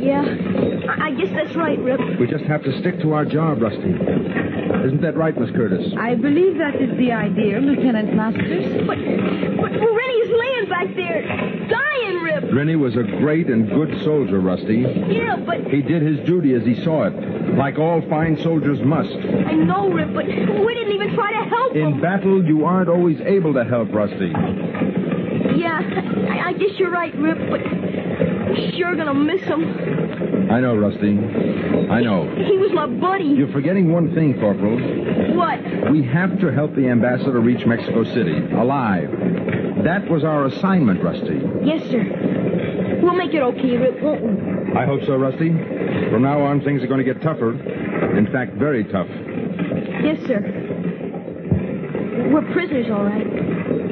Yeah, 0.00 0.22
I 1.00 1.12
guess 1.12 1.30
that's 1.34 1.54
right, 1.56 1.78
Rip. 1.78 2.00
We 2.20 2.26
just 2.26 2.44
have 2.44 2.62
to 2.64 2.78
stick 2.80 3.00
to 3.00 3.12
our 3.12 3.24
job, 3.24 3.60
Rusty. 3.62 3.94
Isn't 4.84 5.00
that 5.00 5.16
right, 5.16 5.34
Miss 5.38 5.50
Curtis? 5.50 5.94
I 5.98 6.14
believe 6.14 6.58
that 6.58 6.74
is 6.76 6.94
the 6.98 7.10
idea, 7.12 7.58
Lieutenant 7.58 8.14
Masters. 8.14 8.86
But, 8.86 8.98
but 8.98 9.72
Rinny's 9.72 10.30
laying 10.30 10.68
back 10.68 10.94
there, 10.94 11.22
dying, 11.68 12.16
Rip. 12.22 12.44
Rinny 12.52 12.78
was 12.78 12.94
a 12.96 13.02
great 13.02 13.46
and 13.48 13.66
good 13.70 14.02
soldier, 14.04 14.40
Rusty. 14.40 14.84
Yeah, 15.08 15.36
but 15.36 15.62
He 15.72 15.80
did 15.80 16.02
his 16.02 16.20
duty 16.26 16.52
as 16.52 16.64
he 16.64 16.84
saw 16.84 17.04
it, 17.04 17.54
like 17.56 17.78
all 17.78 18.02
fine 18.10 18.38
soldiers 18.42 18.78
must. 18.82 19.14
I 19.14 19.52
know, 19.52 19.88
Rip, 19.90 20.12
but 20.12 20.26
we 20.26 20.74
didn't 20.74 20.92
even 20.92 21.14
try 21.14 21.32
to 21.32 21.48
help 21.48 21.74
In 21.74 21.80
him. 21.86 21.92
In 21.94 22.00
battle, 22.02 22.44
you 22.44 22.66
aren't 22.66 22.90
always 22.90 23.18
able 23.22 23.54
to 23.54 23.64
help, 23.64 23.90
Rusty. 23.90 24.32
Yeah, 25.56 25.80
I, 26.30 26.48
I 26.48 26.52
guess 26.52 26.78
you're 26.78 26.90
right, 26.90 27.14
Rip, 27.16 27.38
but 27.48 27.60
we're 27.62 28.72
sure 28.76 28.94
gonna 28.96 29.14
miss 29.14 29.40
him. 29.44 30.33
I 30.54 30.60
know, 30.60 30.76
Rusty. 30.76 31.18
I 31.90 32.00
know. 32.00 32.32
He 32.36 32.56
was 32.56 32.70
my 32.72 32.86
buddy. 32.86 33.24
You're 33.24 33.50
forgetting 33.50 33.90
one 33.90 34.14
thing, 34.14 34.38
Corporal. 34.38 34.78
What? 35.36 35.90
We 35.90 36.04
have 36.04 36.38
to 36.38 36.52
help 36.52 36.76
the 36.76 36.86
ambassador 36.86 37.40
reach 37.40 37.66
Mexico 37.66 38.04
City, 38.04 38.38
alive. 38.52 39.10
That 39.82 40.08
was 40.08 40.22
our 40.22 40.46
assignment, 40.46 41.02
Rusty. 41.02 41.42
Yes, 41.64 41.82
sir. 41.90 43.00
We'll 43.02 43.16
make 43.16 43.34
it 43.34 43.42
okay, 43.42 43.76
Rip, 43.78 44.00
won't 44.00 44.22
we? 44.22 44.78
I 44.78 44.86
hope 44.86 45.02
so, 45.06 45.16
Rusty. 45.16 45.50
From 45.50 46.22
now 46.22 46.40
on, 46.42 46.60
things 46.60 46.84
are 46.84 46.86
going 46.86 47.04
to 47.04 47.12
get 47.12 47.20
tougher. 47.20 47.50
In 48.16 48.30
fact, 48.30 48.54
very 48.54 48.84
tough. 48.84 49.08
Yes, 49.10 50.24
sir. 50.28 50.38
We're 52.32 52.46
prisoners, 52.52 52.86
all 52.92 53.02
right. 53.02 53.26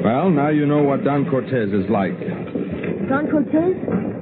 Well, 0.01 0.29
now 0.29 0.47
you 0.47 0.65
know 0.65 0.81
what 0.81 1.03
Don 1.03 1.29
Cortez 1.29 1.73
is 1.73 1.89
like. 1.89 2.17
Don 3.09 3.29
Cortez? 3.29 4.12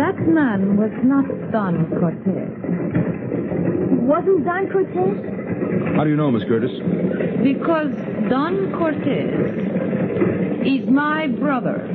That 0.00 0.18
man 0.26 0.78
was 0.78 0.90
not 1.04 1.26
Don 1.52 1.84
Cortez. 2.00 2.48
Wasn't 4.00 4.46
Don 4.46 4.70
Cortez? 4.70 5.94
How 5.94 6.04
do 6.04 6.08
you 6.08 6.16
know, 6.16 6.30
Miss 6.30 6.42
Curtis? 6.44 6.70
Because 7.44 7.92
Don 8.30 8.72
Cortez 8.78 9.28
is 10.66 10.88
my 10.88 11.26
brother. 11.26 11.86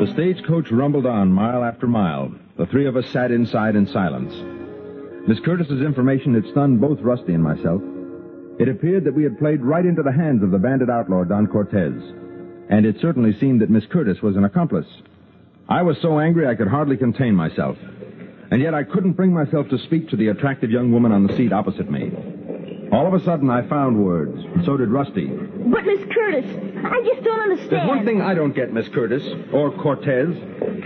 The 0.00 0.12
stagecoach 0.12 0.70
rumbled 0.70 1.06
on 1.06 1.32
mile 1.32 1.64
after 1.64 1.86
mile. 1.86 2.30
The 2.58 2.66
three 2.66 2.84
of 2.84 2.98
us 2.98 3.08
sat 3.08 3.30
inside 3.30 3.74
in 3.74 3.86
silence. 3.86 4.34
Miss 5.26 5.40
Curtis's 5.40 5.80
information 5.80 6.34
had 6.34 6.44
stunned 6.50 6.78
both 6.78 7.00
Rusty 7.00 7.32
and 7.32 7.42
myself. 7.42 7.80
It 8.58 8.68
appeared 8.68 9.04
that 9.04 9.14
we 9.14 9.24
had 9.24 9.38
played 9.38 9.62
right 9.62 9.84
into 9.84 10.02
the 10.02 10.12
hands 10.12 10.42
of 10.42 10.50
the 10.50 10.58
bandit 10.58 10.90
outlaw 10.90 11.24
Don 11.24 11.46
Cortez. 11.46 11.94
And 12.68 12.86
it 12.86 12.96
certainly 13.00 13.38
seemed 13.38 13.60
that 13.60 13.70
Miss 13.70 13.84
Curtis 13.86 14.22
was 14.22 14.36
an 14.36 14.44
accomplice. 14.44 14.86
I 15.68 15.82
was 15.82 15.96
so 16.00 16.18
angry 16.20 16.46
I 16.46 16.54
could 16.54 16.68
hardly 16.68 16.96
contain 16.96 17.34
myself. 17.34 17.76
And 18.50 18.60
yet 18.60 18.74
I 18.74 18.84
couldn't 18.84 19.12
bring 19.12 19.32
myself 19.32 19.68
to 19.70 19.78
speak 19.78 20.10
to 20.10 20.16
the 20.16 20.28
attractive 20.28 20.70
young 20.70 20.92
woman 20.92 21.12
on 21.12 21.26
the 21.26 21.34
seat 21.36 21.52
opposite 21.52 21.90
me. 21.90 22.12
All 22.92 23.06
of 23.06 23.14
a 23.14 23.24
sudden, 23.24 23.48
I 23.48 23.66
found 23.68 24.04
words. 24.04 24.38
And 24.54 24.64
so 24.66 24.76
did 24.76 24.90
Rusty. 24.90 25.26
But, 25.26 25.84
Miss 25.86 26.04
Curtis, 26.12 26.44
I 26.84 27.02
just 27.02 27.24
don't 27.24 27.40
understand. 27.40 27.70
There's 27.72 27.88
one 27.88 28.04
thing 28.04 28.20
I 28.20 28.34
don't 28.34 28.54
get, 28.54 28.70
Miss 28.70 28.86
Curtis, 28.88 29.26
or 29.50 29.70
Cortez. 29.70 30.36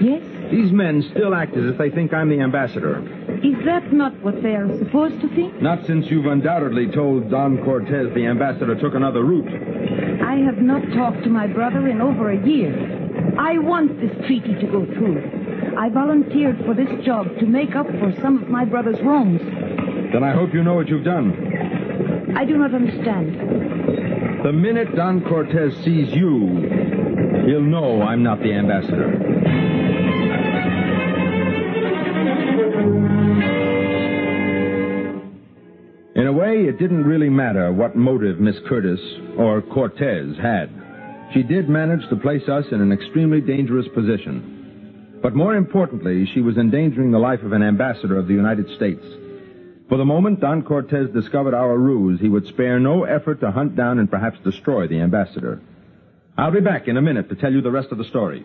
Yes? 0.00 0.22
These 0.50 0.70
men 0.70 1.02
still 1.10 1.34
act 1.34 1.56
as 1.56 1.64
if 1.66 1.76
they 1.76 1.90
think 1.90 2.12
I'm 2.12 2.28
the 2.28 2.40
ambassador. 2.40 3.00
Is 3.42 3.64
that 3.64 3.92
not 3.92 4.12
what 4.22 4.42
they 4.42 4.54
are 4.54 4.78
supposed 4.78 5.20
to 5.20 5.28
think? 5.34 5.60
Not 5.60 5.84
since 5.86 6.10
you've 6.10 6.26
undoubtedly 6.26 6.86
told 6.92 7.30
Don 7.30 7.62
Cortez 7.64 8.14
the 8.14 8.26
ambassador 8.26 8.74
took 8.74 8.94
another 8.94 9.24
route. 9.24 10.22
I 10.22 10.36
have 10.36 10.58
not 10.58 10.82
talked 10.94 11.24
to 11.24 11.30
my 11.30 11.46
brother 11.46 11.88
in 11.88 12.00
over 12.00 12.30
a 12.30 12.46
year. 12.46 12.72
I 13.38 13.58
want 13.58 14.00
this 14.00 14.12
treaty 14.26 14.54
to 14.54 14.66
go 14.66 14.86
through. 14.86 15.76
I 15.76 15.90
volunteered 15.90 16.64
for 16.64 16.74
this 16.74 16.88
job 17.04 17.26
to 17.38 17.46
make 17.46 17.74
up 17.74 17.86
for 17.86 18.14
some 18.22 18.42
of 18.42 18.48
my 18.48 18.64
brother's 18.64 19.00
wrongs. 19.02 19.40
Then 20.12 20.22
I 20.22 20.32
hope 20.32 20.54
you 20.54 20.62
know 20.62 20.74
what 20.74 20.88
you've 20.88 21.04
done. 21.04 22.34
I 22.36 22.44
do 22.44 22.56
not 22.56 22.72
understand. 22.72 24.44
The 24.44 24.52
minute 24.52 24.94
Don 24.94 25.22
Cortez 25.22 25.76
sees 25.84 26.14
you, 26.14 27.42
he'll 27.46 27.60
know 27.60 28.02
I'm 28.02 28.22
not 28.22 28.38
the 28.40 28.52
ambassador. 28.52 29.25
It 36.76 36.80
didn't 36.80 37.04
really 37.04 37.30
matter 37.30 37.72
what 37.72 37.96
motive 37.96 38.38
Miss 38.38 38.56
Curtis 38.68 39.00
or 39.38 39.62
Cortez 39.62 40.36
had. 40.36 40.68
She 41.32 41.42
did 41.42 41.70
manage 41.70 42.06
to 42.10 42.16
place 42.16 42.46
us 42.50 42.66
in 42.70 42.82
an 42.82 42.92
extremely 42.92 43.40
dangerous 43.40 43.86
position. 43.94 45.18
But 45.22 45.34
more 45.34 45.54
importantly, 45.54 46.28
she 46.34 46.42
was 46.42 46.58
endangering 46.58 47.12
the 47.12 47.18
life 47.18 47.42
of 47.42 47.52
an 47.52 47.62
ambassador 47.62 48.18
of 48.18 48.28
the 48.28 48.34
United 48.34 48.68
States. 48.76 49.02
For 49.88 49.96
the 49.96 50.04
moment 50.04 50.40
Don 50.40 50.62
Cortez 50.62 51.08
discovered 51.14 51.54
our 51.54 51.78
ruse, 51.78 52.20
he 52.20 52.28
would 52.28 52.46
spare 52.46 52.78
no 52.78 53.04
effort 53.04 53.40
to 53.40 53.50
hunt 53.50 53.74
down 53.74 53.98
and 53.98 54.10
perhaps 54.10 54.38
destroy 54.44 54.86
the 54.86 55.00
ambassador. 55.00 55.62
I'll 56.36 56.50
be 56.50 56.60
back 56.60 56.88
in 56.88 56.98
a 56.98 57.02
minute 57.02 57.30
to 57.30 57.36
tell 57.36 57.52
you 57.52 57.62
the 57.62 57.70
rest 57.70 57.88
of 57.90 57.96
the 57.96 58.04
story. 58.04 58.44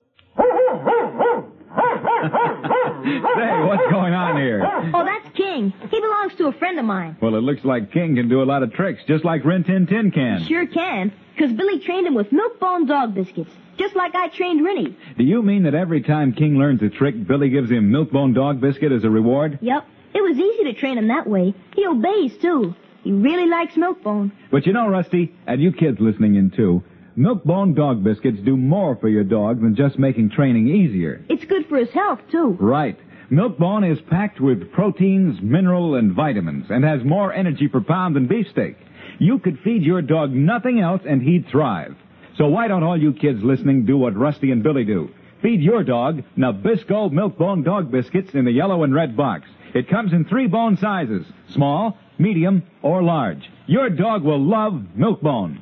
Say, 1.71 3.63
what's 3.63 3.89
going 3.91 4.13
on 4.13 4.37
here? 4.37 4.61
Oh, 4.93 5.05
that's 5.05 5.35
King. 5.35 5.73
He 5.89 5.99
belongs 5.99 6.35
to 6.35 6.47
a 6.47 6.51
friend 6.53 6.77
of 6.79 6.85
mine. 6.85 7.17
Well, 7.21 7.35
it 7.35 7.41
looks 7.41 7.63
like 7.63 7.91
King 7.91 8.15
can 8.15 8.29
do 8.29 8.41
a 8.41 8.45
lot 8.45 8.63
of 8.63 8.73
tricks, 8.73 9.01
just 9.07 9.23
like 9.23 9.45
Rin 9.45 9.63
Tin 9.63 9.87
Tin 9.87 10.11
can. 10.11 10.43
Sure 10.47 10.67
can, 10.67 11.11
because 11.35 11.53
Billy 11.53 11.79
trained 11.79 12.07
him 12.07 12.13
with 12.13 12.31
milk 12.31 12.59
bone 12.59 12.85
dog 12.85 13.13
biscuits, 13.15 13.51
just 13.77 13.95
like 13.95 14.13
I 14.15 14.27
trained 14.29 14.61
Rinny. 14.65 14.95
Do 15.17 15.23
you 15.23 15.41
mean 15.41 15.63
that 15.63 15.73
every 15.73 16.01
time 16.01 16.33
King 16.33 16.57
learns 16.57 16.81
a 16.81 16.89
trick, 16.89 17.25
Billy 17.25 17.49
gives 17.49 17.69
him 17.71 17.89
Milkbone 17.91 18.35
Dog 18.35 18.59
Biscuit 18.61 18.91
as 18.91 19.03
a 19.03 19.09
reward? 19.09 19.59
Yep, 19.61 19.85
it 20.13 20.21
was 20.21 20.37
easy 20.37 20.63
to 20.65 20.73
train 20.73 20.97
him 20.97 21.07
that 21.07 21.25
way. 21.27 21.53
He 21.75 21.85
obeys, 21.87 22.37
too. 22.37 22.75
He 23.03 23.11
really 23.11 23.47
likes 23.47 23.73
Milkbone. 23.75 24.31
But 24.51 24.67
you 24.67 24.73
know, 24.73 24.87
Rusty, 24.87 25.33
and 25.47 25.59
you 25.61 25.71
kids 25.71 25.99
listening 25.99 26.35
in 26.35 26.51
too, 26.51 26.83
Milkbone 27.17 27.75
Dog 27.75 28.03
Biscuits 28.03 28.39
do 28.45 28.55
more 28.55 28.95
for 28.95 29.09
your 29.09 29.23
dog 29.23 29.61
than 29.61 29.75
just 29.75 29.99
making 29.99 30.29
training 30.29 30.69
easier. 30.69 31.23
It's 31.27 31.45
good 31.45 31.67
for 31.67 31.77
his 31.77 31.89
health, 31.89 32.19
too. 32.31 32.57
Right. 32.59 32.97
Milkbone 33.29 33.89
is 33.89 33.99
packed 34.09 34.39
with 34.39 34.71
proteins, 34.71 35.41
mineral, 35.41 35.95
and 35.95 36.13
vitamins, 36.13 36.65
and 36.69 36.83
has 36.83 37.03
more 37.03 37.33
energy 37.33 37.67
per 37.67 37.81
pound 37.81 38.15
than 38.15 38.27
beefsteak. 38.27 38.75
You 39.19 39.39
could 39.39 39.59
feed 39.59 39.83
your 39.83 40.01
dog 40.01 40.31
nothing 40.31 40.79
else 40.79 41.01
and 41.07 41.21
he'd 41.21 41.47
thrive. 41.49 41.95
So 42.37 42.47
why 42.47 42.67
don't 42.67 42.83
all 42.83 42.99
you 42.99 43.13
kids 43.13 43.43
listening 43.43 43.85
do 43.85 43.97
what 43.97 44.17
Rusty 44.17 44.51
and 44.51 44.63
Billy 44.63 44.83
do? 44.85 45.09
Feed 45.41 45.61
your 45.61 45.83
dog 45.83 46.23
Nabisco 46.37 47.11
Milkbone 47.11 47.63
Dog 47.63 47.91
Biscuits 47.91 48.33
in 48.33 48.45
the 48.45 48.51
yellow 48.51 48.83
and 48.83 48.93
red 48.93 49.17
box. 49.17 49.49
It 49.73 49.89
comes 49.89 50.13
in 50.13 50.25
three 50.25 50.47
bone 50.47 50.77
sizes, 50.77 51.25
small, 51.49 51.97
medium, 52.17 52.63
or 52.81 53.03
large. 53.03 53.49
Your 53.65 53.89
dog 53.89 54.23
will 54.23 54.43
love 54.43 54.73
Milkbone. 54.97 55.61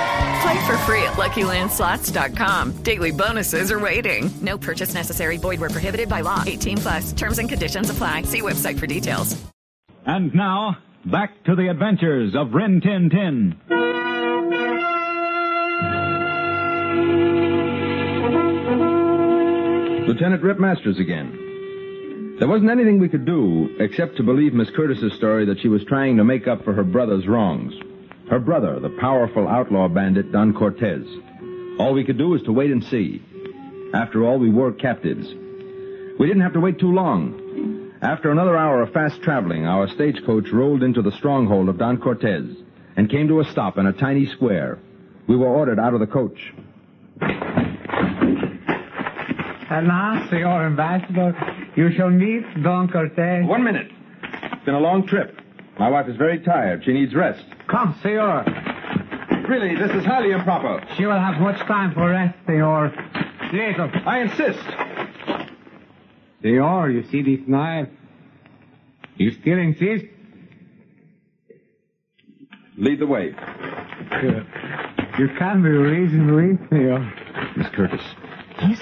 Play 0.41 0.65
for 0.65 0.77
free 0.79 1.03
at 1.03 1.13
LuckyLandSlots.com. 1.13 2.83
Daily 2.83 3.11
bonuses 3.11 3.71
are 3.71 3.79
waiting. 3.79 4.31
No 4.41 4.57
purchase 4.57 4.93
necessary. 4.93 5.37
Void 5.37 5.59
were 5.59 5.69
prohibited 5.69 6.09
by 6.09 6.21
law. 6.21 6.43
18 6.45 6.77
plus. 6.77 7.11
Terms 7.13 7.37
and 7.37 7.47
conditions 7.47 7.89
apply. 7.89 8.23
See 8.23 8.41
website 8.41 8.79
for 8.79 8.87
details. 8.87 9.39
And 10.05 10.33
now, 10.33 10.77
back 11.05 11.43
to 11.43 11.55
the 11.55 11.69
adventures 11.69 12.33
of 12.35 12.53
Rin 12.53 12.81
Tin 12.81 13.09
Tin. 13.11 13.55
Lieutenant 20.07 20.41
Rip 20.41 20.59
Masters 20.59 20.99
again. 20.99 22.37
There 22.39 22.47
wasn't 22.47 22.71
anything 22.71 22.99
we 22.99 23.09
could 23.09 23.25
do 23.25 23.75
except 23.79 24.17
to 24.17 24.23
believe 24.23 24.53
Miss 24.53 24.71
Curtis's 24.75 25.13
story 25.13 25.45
that 25.45 25.59
she 25.59 25.67
was 25.67 25.85
trying 25.85 26.17
to 26.17 26.23
make 26.23 26.47
up 26.47 26.63
for 26.63 26.73
her 26.73 26.83
brother's 26.83 27.27
wrongs. 27.27 27.73
Her 28.31 28.39
brother, 28.39 28.79
the 28.79 28.95
powerful 29.01 29.45
outlaw 29.45 29.89
bandit 29.89 30.31
Don 30.31 30.53
Cortez. 30.53 31.05
All 31.77 31.93
we 31.93 32.05
could 32.05 32.17
do 32.17 32.29
was 32.29 32.41
to 32.43 32.53
wait 32.53 32.71
and 32.71 32.81
see. 32.85 33.21
After 33.93 34.23
all, 34.23 34.39
we 34.39 34.49
were 34.49 34.71
captives. 34.71 35.27
We 36.17 36.27
didn't 36.27 36.41
have 36.41 36.53
to 36.53 36.61
wait 36.61 36.79
too 36.79 36.93
long. 36.93 37.91
After 38.01 38.31
another 38.31 38.55
hour 38.55 38.83
of 38.83 38.93
fast 38.93 39.21
traveling, 39.21 39.65
our 39.65 39.89
stagecoach 39.89 40.49
rolled 40.53 40.81
into 40.81 41.01
the 41.01 41.11
stronghold 41.11 41.67
of 41.67 41.77
Don 41.77 41.97
Cortez 41.97 42.45
and 42.95 43.09
came 43.09 43.27
to 43.27 43.41
a 43.41 43.43
stop 43.51 43.77
in 43.77 43.85
a 43.85 43.91
tiny 43.91 44.25
square. 44.27 44.79
We 45.27 45.35
were 45.35 45.47
ordered 45.47 45.77
out 45.77 45.93
of 45.93 45.99
the 45.99 46.07
coach. 46.07 46.53
And 49.69 49.87
now, 49.89 50.25
Senor 50.29 50.67
Ambassador, 50.67 51.35
you 51.75 51.91
shall 51.97 52.09
meet 52.09 52.45
Don 52.63 52.87
Cortez. 52.87 53.45
One 53.45 53.65
minute. 53.65 53.91
It's 54.23 54.63
been 54.63 54.75
a 54.75 54.79
long 54.79 55.05
trip. 55.05 55.40
My 55.81 55.89
wife 55.89 56.07
is 56.07 56.15
very 56.15 56.39
tired. 56.39 56.83
She 56.85 56.93
needs 56.93 57.15
rest. 57.15 57.43
Come, 57.67 57.97
Senor. 58.03 58.45
Really, 59.49 59.73
this 59.73 59.89
is 59.95 60.05
highly 60.05 60.29
improper. 60.29 60.79
She 60.95 61.07
will 61.07 61.17
have 61.19 61.41
much 61.41 61.57
time 61.61 61.91
for 61.95 62.07
rest, 62.07 62.37
Senor. 62.45 62.93
Later. 63.51 63.91
I 64.05 64.19
insist. 64.19 64.59
Senor, 66.43 66.91
you 66.91 67.03
see 67.09 67.23
this 67.23 67.47
knife? 67.47 67.87
You 69.15 69.31
still 69.41 69.57
insist? 69.57 70.05
Lead 72.77 72.99
the 72.99 73.07
way. 73.07 73.31
Good. 74.21 74.45
You 75.17 75.29
can 75.39 75.63
be 75.63 75.69
reasonably, 75.69 76.59
Senor. 76.69 77.11
Miss 77.57 77.69
Curtis. 77.69 78.03
Yes? 78.61 78.79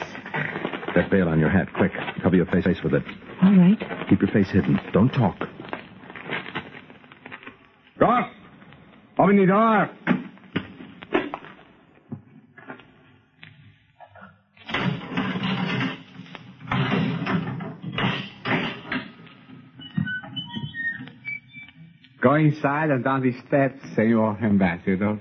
That 0.96 1.10
veil 1.10 1.30
on 1.30 1.40
your 1.40 1.50
hat, 1.50 1.72
quick. 1.78 1.94
Cover 2.22 2.36
your 2.36 2.48
face 2.48 2.84
with 2.84 2.94
it. 2.94 3.04
All 3.42 3.56
right. 3.56 3.80
Keep 4.10 4.20
your 4.20 4.32
face 4.32 4.50
hidden. 4.50 4.82
Don't 4.92 5.14
talk. 5.14 5.48
Door! 8.00 8.32
Open 9.18 9.36
the 9.36 9.46
door! 9.46 9.90
Go 22.22 22.36
inside 22.36 22.90
and 22.90 23.04
down 23.04 23.22
the 23.22 23.34
steps, 23.48 23.80
Senor 23.96 24.38
Ambassador. 24.42 25.20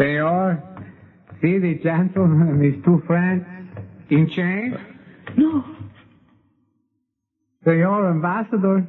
Senor, 0.00 0.62
see 1.42 1.58
the 1.58 1.74
gentleman 1.82 2.48
and 2.48 2.64
his 2.64 2.82
two 2.82 3.02
friends 3.06 3.44
in 4.08 4.30
chains? 4.30 4.74
No. 5.36 5.62
Senor 7.64 8.10
Ambassador, 8.10 8.88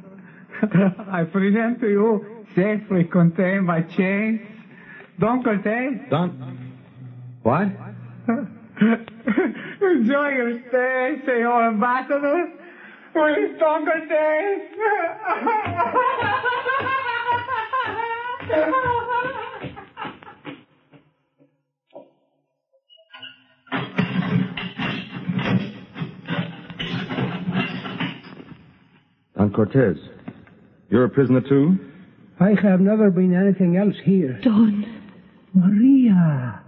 I 1.12 1.24
present 1.24 1.80
to 1.80 1.88
you 1.88 2.46
safely 2.54 3.04
contained 3.04 3.66
by 3.66 3.82
chains. 3.82 4.40
Don 5.20 5.42
Cortez. 5.42 6.00
Don. 6.08 6.72
What? 7.42 7.66
Enjoy 9.82 10.28
your 10.30 10.60
stay, 10.70 11.16
Senor 11.26 11.68
Ambassador. 11.68 12.52
With 13.14 13.58
Don 13.58 13.84
Cortez. 13.84 14.62
Cortez. 29.62 29.96
You're 30.90 31.04
a 31.04 31.08
prisoner 31.08 31.40
too? 31.40 31.78
I 32.40 32.54
have 32.60 32.80
never 32.80 33.10
been 33.10 33.32
anything 33.32 33.76
else 33.76 33.94
here. 34.02 34.40
Don. 34.42 34.84
Maria. 35.54 36.60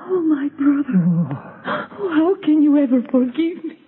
Oh, 0.00 0.20
my 0.20 0.48
brother. 0.50 1.04
Oh, 1.66 2.08
how 2.14 2.36
can 2.44 2.62
you 2.62 2.78
ever 2.78 3.02
forgive 3.10 3.64
me? 3.64 3.78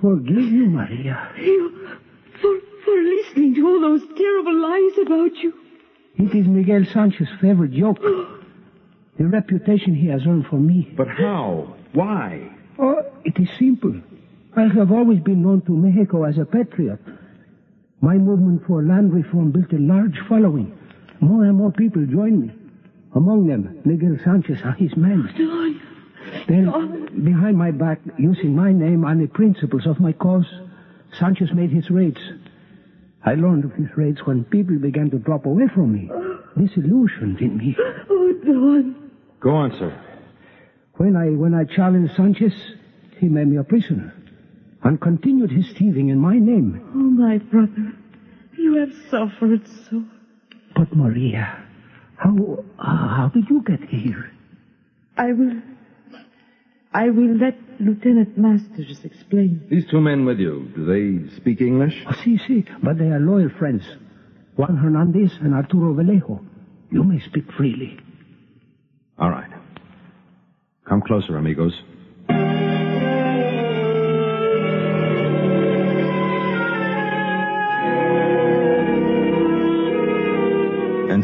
Forgive 0.00 0.50
you, 0.50 0.66
Maria. 0.70 1.30
You, 1.38 1.98
for, 2.40 2.58
for 2.84 2.94
listening 3.02 3.54
to 3.56 3.66
all 3.66 3.80
those 3.80 4.02
terrible 4.16 4.62
lies 4.62 5.06
about 5.06 5.36
you. 5.42 5.52
It 6.16 6.34
is 6.34 6.46
Miguel 6.46 6.84
Sanchez's 6.90 7.28
favorite 7.40 7.72
joke. 7.72 8.00
the 8.00 9.26
reputation 9.26 9.94
he 9.94 10.06
has 10.06 10.22
earned 10.26 10.46
for 10.46 10.56
me. 10.56 10.94
But 10.96 11.08
how? 11.08 11.76
Why? 11.92 12.50
Oh, 12.78 13.02
it 13.24 13.38
is 13.38 13.48
simple. 13.58 14.00
I 14.56 14.68
have 14.68 14.92
always 14.92 15.18
been 15.18 15.42
known 15.42 15.62
to 15.62 15.72
Mexico 15.72 16.22
as 16.24 16.38
a 16.38 16.44
patriot. 16.44 17.00
My 18.00 18.14
movement 18.14 18.62
for 18.66 18.84
land 18.84 19.12
reform 19.12 19.50
built 19.50 19.72
a 19.72 19.78
large 19.78 20.16
following. 20.28 20.78
More 21.20 21.44
and 21.44 21.56
more 21.56 21.72
people 21.72 22.06
joined 22.06 22.40
me. 22.40 22.52
Among 23.16 23.46
them, 23.48 23.80
Miguel 23.84 24.16
Sanchez 24.24 24.58
and 24.62 24.76
his 24.76 24.96
men. 24.96 25.28
Don. 25.36 25.80
Then, 26.46 27.24
behind 27.24 27.56
my 27.56 27.72
back, 27.72 27.98
using 28.16 28.54
my 28.54 28.72
name 28.72 29.04
and 29.04 29.20
the 29.20 29.26
principles 29.26 29.86
of 29.86 29.98
my 29.98 30.12
cause, 30.12 30.46
Sanchez 31.18 31.52
made 31.52 31.70
his 31.70 31.90
raids. 31.90 32.20
I 33.24 33.34
learned 33.34 33.64
of 33.64 33.72
his 33.72 33.88
raids 33.96 34.20
when 34.24 34.44
people 34.44 34.78
began 34.78 35.10
to 35.10 35.18
drop 35.18 35.46
away 35.46 35.66
from 35.74 35.92
me. 35.92 36.10
Disillusioned 36.56 37.40
in 37.40 37.56
me. 37.56 37.76
Oh, 38.08 38.32
Don. 38.44 39.10
Go 39.40 39.50
on, 39.50 39.72
sir. 39.72 40.00
When 40.94 41.16
I 41.16 41.30
when 41.30 41.54
I 41.54 41.64
challenged 41.64 42.14
Sanchez, 42.14 42.54
he 43.18 43.28
made 43.28 43.48
me 43.48 43.56
a 43.56 43.64
prisoner 43.64 44.14
and 44.84 45.00
continued 45.00 45.50
his 45.50 45.66
thieving 45.78 46.10
in 46.10 46.18
my 46.18 46.38
name. 46.38 46.80
Oh, 46.94 46.98
my 46.98 47.38
brother. 47.38 47.92
You 48.56 48.76
have 48.76 48.92
suffered 49.10 49.66
so. 49.90 50.04
But 50.76 50.94
Maria, 50.94 51.64
how 52.16 52.64
uh, 52.78 52.84
how 52.84 53.30
did 53.32 53.48
you 53.48 53.62
get 53.62 53.82
here? 53.88 54.30
I 55.16 55.32
will. 55.32 55.60
I 56.92 57.10
will 57.10 57.36
let 57.36 57.56
Lieutenant 57.80 58.38
Masters 58.38 59.00
explain. 59.02 59.66
These 59.68 59.86
two 59.90 60.00
men 60.00 60.24
with 60.24 60.38
you, 60.38 60.70
do 60.76 60.84
they 60.84 61.36
speak 61.36 61.60
English? 61.60 61.94
Oh, 62.08 62.14
si, 62.22 62.38
si, 62.46 62.64
but 62.82 62.98
they 62.98 63.06
are 63.06 63.18
loyal 63.18 63.50
friends. 63.58 63.82
Juan 64.56 64.76
Hernandez 64.76 65.32
and 65.40 65.54
Arturo 65.54 65.92
Vallejo. 65.94 66.40
You 66.90 67.02
may 67.02 67.18
speak 67.20 67.50
freely. 67.56 67.98
All 69.18 69.30
right. 69.30 69.50
Come 70.88 71.02
closer, 71.02 71.36
amigos. 71.36 71.74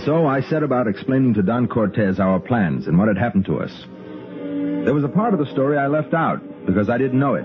So 0.04 0.26
I 0.26 0.40
set 0.40 0.62
about 0.62 0.88
explaining 0.88 1.34
to 1.34 1.42
Don 1.42 1.68
Cortez 1.68 2.18
our 2.18 2.40
plans 2.40 2.86
and 2.86 2.98
what 2.98 3.08
had 3.08 3.18
happened 3.18 3.44
to 3.46 3.58
us. 3.58 3.70
There 4.84 4.94
was 4.94 5.04
a 5.04 5.08
part 5.08 5.34
of 5.34 5.40
the 5.40 5.50
story 5.52 5.76
I 5.76 5.88
left 5.88 6.14
out 6.14 6.40
because 6.64 6.88
I 6.88 6.96
didn't 6.96 7.18
know 7.18 7.34
it. 7.34 7.44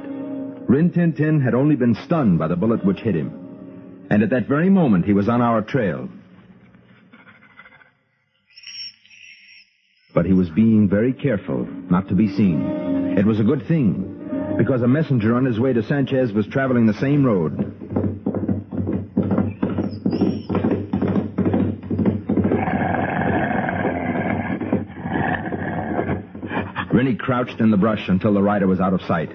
Rin 0.70 0.92
Tin 0.92 1.14
Tin 1.14 1.42
had 1.42 1.54
only 1.54 1.76
been 1.76 1.96
stunned 2.06 2.40
by 2.40 2.48
the 2.48 2.56
bullet 2.56 2.86
which 2.86 3.00
hit 3.00 3.16
him. 3.16 4.08
And 4.10 4.24
at 4.24 4.30
that 4.30 4.48
very 4.48 4.70
moment, 4.70 5.06
he 5.06 5.14
was 5.14 5.28
on 5.28 5.42
our 5.42 5.62
trail. 5.62 6.08
But 10.14 10.26
he 10.26 10.34
was 10.34 10.50
being 10.50 10.88
very 10.88 11.12
careful 11.12 11.66
not 11.90 12.08
to 12.08 12.16
be 12.16 12.34
seen. 12.36 13.16
It 13.18 13.26
was 13.26 13.40
a 13.40 13.44
good 13.44 13.68
thing, 13.68 14.56
because 14.58 14.82
a 14.82 14.88
messenger 14.88 15.36
on 15.36 15.44
his 15.44 15.60
way 15.60 15.74
to 15.74 15.84
Sanchez 15.84 16.32
was 16.32 16.48
traveling 16.48 16.86
the 16.86 16.94
same 16.94 17.26
road. 17.26 17.75
Crouched 27.26 27.60
in 27.60 27.72
the 27.72 27.78
brush 27.78 28.08
until 28.08 28.36
the 28.36 28.42
rider 28.42 28.68
was 28.68 28.80
out 28.80 28.94
of 28.94 29.02
sight. 29.02 29.32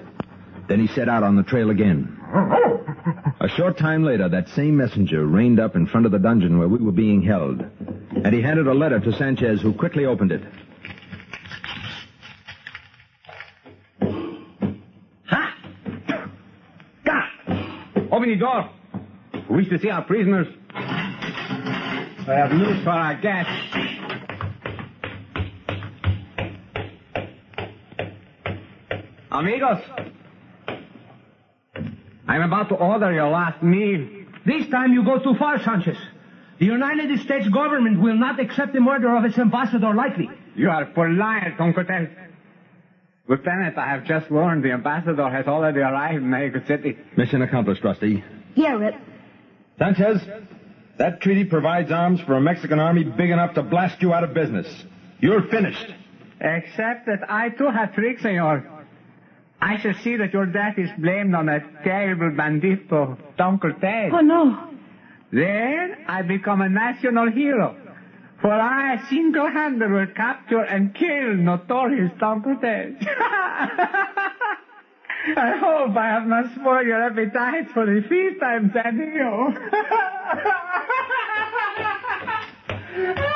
Then 0.68 0.79
he 0.79 0.87
set 0.94 1.09
out 1.09 1.24
on 1.24 1.35
the 1.35 1.42
trail 1.42 1.70
again. 1.70 2.16
A 3.40 3.48
short 3.48 3.76
time 3.76 4.05
later, 4.05 4.29
that 4.29 4.48
same 4.50 4.76
messenger 4.76 5.26
reined 5.26 5.59
up 5.59 5.74
in 5.74 5.88
front 5.88 6.07
of 6.07 6.12
the 6.12 6.18
dungeon 6.20 6.57
where 6.57 6.68
we 6.68 6.79
were 6.79 6.92
being 6.92 7.20
held. 7.20 7.61
And 8.24 8.33
he 8.33 8.40
handed 8.40 8.68
a 8.68 8.74
letter 8.74 9.00
to 9.00 9.12
Sanchez, 9.14 9.61
who 9.61 9.72
quickly 9.72 10.07
opened 10.07 10.31
it. 10.31 10.42
Open 18.12 18.29
the 18.29 18.37
door. 18.37 18.70
We 19.48 19.57
wish 19.57 19.68
to 19.70 19.81
see 19.81 19.90
our 19.90 20.05
prisoners. 20.05 20.46
I 20.72 22.35
have 22.37 22.53
news 22.53 22.85
for 22.85 22.90
our 22.90 23.20
guests. 23.20 24.00
Amigos, 29.31 29.79
I'm 32.27 32.43
about 32.43 32.69
to 32.71 32.75
order 32.75 33.12
your 33.12 33.29
last 33.29 33.62
meal. 33.62 34.09
This 34.45 34.69
time 34.69 34.93
you 34.93 35.05
go 35.05 35.19
too 35.19 35.35
far, 35.38 35.62
Sanchez. 35.62 35.97
The 36.59 36.66
United 36.66 37.21
States 37.21 37.49
government 37.49 38.01
will 38.01 38.19
not 38.19 38.40
accept 38.40 38.73
the 38.73 38.81
murder 38.81 39.16
of 39.16 39.25
its 39.25 39.38
ambassador 39.38 39.95
lightly. 39.95 40.29
You 40.57 40.69
are 40.69 40.83
a 40.83 40.95
full 40.95 41.14
liar, 41.14 41.55
Don 41.57 41.73
Cortez. 41.73 42.09
Lieutenant, 43.29 43.79
I 43.79 43.88
have 43.88 44.05
just 44.05 44.31
learned 44.31 44.64
the 44.64 44.73
ambassador 44.73 45.31
has 45.31 45.47
already 45.47 45.79
arrived 45.79 46.16
in 46.16 46.29
Mexico 46.29 46.66
City. 46.66 46.99
Mission 47.16 47.43
accomplished, 47.43 47.85
Rusty. 47.85 48.25
Yeah, 48.57 48.73
Rip. 48.75 48.95
Sanchez, 49.79 50.21
that 50.99 51.21
treaty 51.21 51.45
provides 51.45 51.93
arms 51.93 52.21
for 52.23 52.35
a 52.35 52.40
Mexican 52.40 52.81
army 52.81 53.05
big 53.05 53.31
enough 53.31 53.55
to 53.55 53.62
blast 53.62 54.03
you 54.03 54.12
out 54.12 54.25
of 54.25 54.35
business. 54.35 54.66
You're 55.21 55.43
finished. 55.49 55.95
Except 56.40 57.07
that 57.07 57.31
I 57.31 57.51
too 57.51 57.69
have 57.71 57.95
tricks, 57.95 58.23
senor. 58.23 58.80
I 59.61 59.79
shall 59.81 59.94
see 60.03 60.16
that 60.16 60.33
your 60.33 60.46
death 60.46 60.79
is 60.79 60.88
blamed 60.99 61.35
on 61.35 61.46
that 61.46 61.85
terrible 61.85 62.31
bandito, 62.31 63.18
Don 63.37 63.59
Cortez. 63.59 64.11
Oh, 64.12 64.20
no. 64.20 64.68
Then 65.33 65.96
I 66.09 66.23
become 66.23 66.62
a 66.62 66.68
national 66.68 67.31
hero. 67.31 67.77
For 68.40 68.53
I 68.53 68.96
single-handed 69.11 69.90
will 69.90 70.07
capture 70.16 70.62
and 70.62 70.94
kill 70.94 71.35
notorious 71.35 72.11
Don 72.18 72.42
Cortez. 72.42 72.94
I 75.37 75.57
hope 75.59 75.94
I 75.96 76.07
have 76.07 76.27
not 76.27 76.46
spoiled 76.55 76.87
your 76.87 77.03
appetite 77.03 77.70
for 77.75 77.85
the 77.85 78.01
feast 78.09 78.42
I'm 78.42 78.73
sending 78.73 79.12
you. 79.12 79.55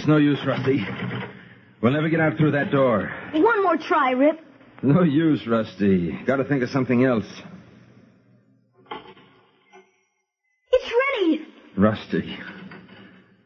It's 0.00 0.08
no 0.08 0.16
use, 0.16 0.38
Rusty. 0.46 0.82
We'll 1.82 1.92
never 1.92 2.08
get 2.08 2.20
out 2.20 2.38
through 2.38 2.52
that 2.52 2.70
door. 2.70 3.12
One 3.34 3.62
more 3.62 3.76
try, 3.76 4.12
Rip. 4.12 4.40
No 4.82 5.02
use, 5.02 5.46
Rusty. 5.46 6.18
Gotta 6.26 6.44
think 6.44 6.62
of 6.62 6.70
something 6.70 7.04
else. 7.04 7.26
It's 10.72 10.92
Rinny. 11.20 11.44
Rusty. 11.76 12.38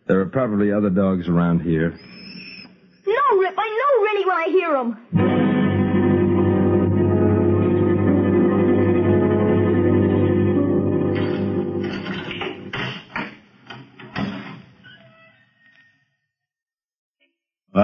There 0.06 0.20
are 0.20 0.26
probably 0.26 0.70
other 0.70 0.90
dogs 0.90 1.26
around 1.28 1.58
here. 1.62 1.90
No, 3.04 3.38
Rip. 3.40 3.54
I 3.58 3.68
know 3.80 4.04
Rinny 4.06 4.24
when 4.24 4.36
I 4.36 4.48
hear 4.52 4.76
him. 4.76 5.43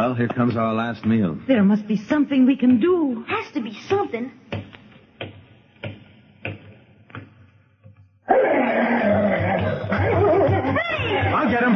Well, 0.00 0.14
here 0.14 0.28
comes 0.28 0.56
our 0.56 0.72
last 0.72 1.04
meal. 1.04 1.38
There 1.46 1.62
must 1.62 1.86
be 1.86 1.98
something 1.98 2.46
we 2.46 2.56
can 2.56 2.80
do. 2.80 3.22
Has 3.28 3.52
to 3.52 3.60
be 3.60 3.74
something. 3.86 4.32
I'll 10.20 11.50
get 11.50 11.62
him. 11.62 11.74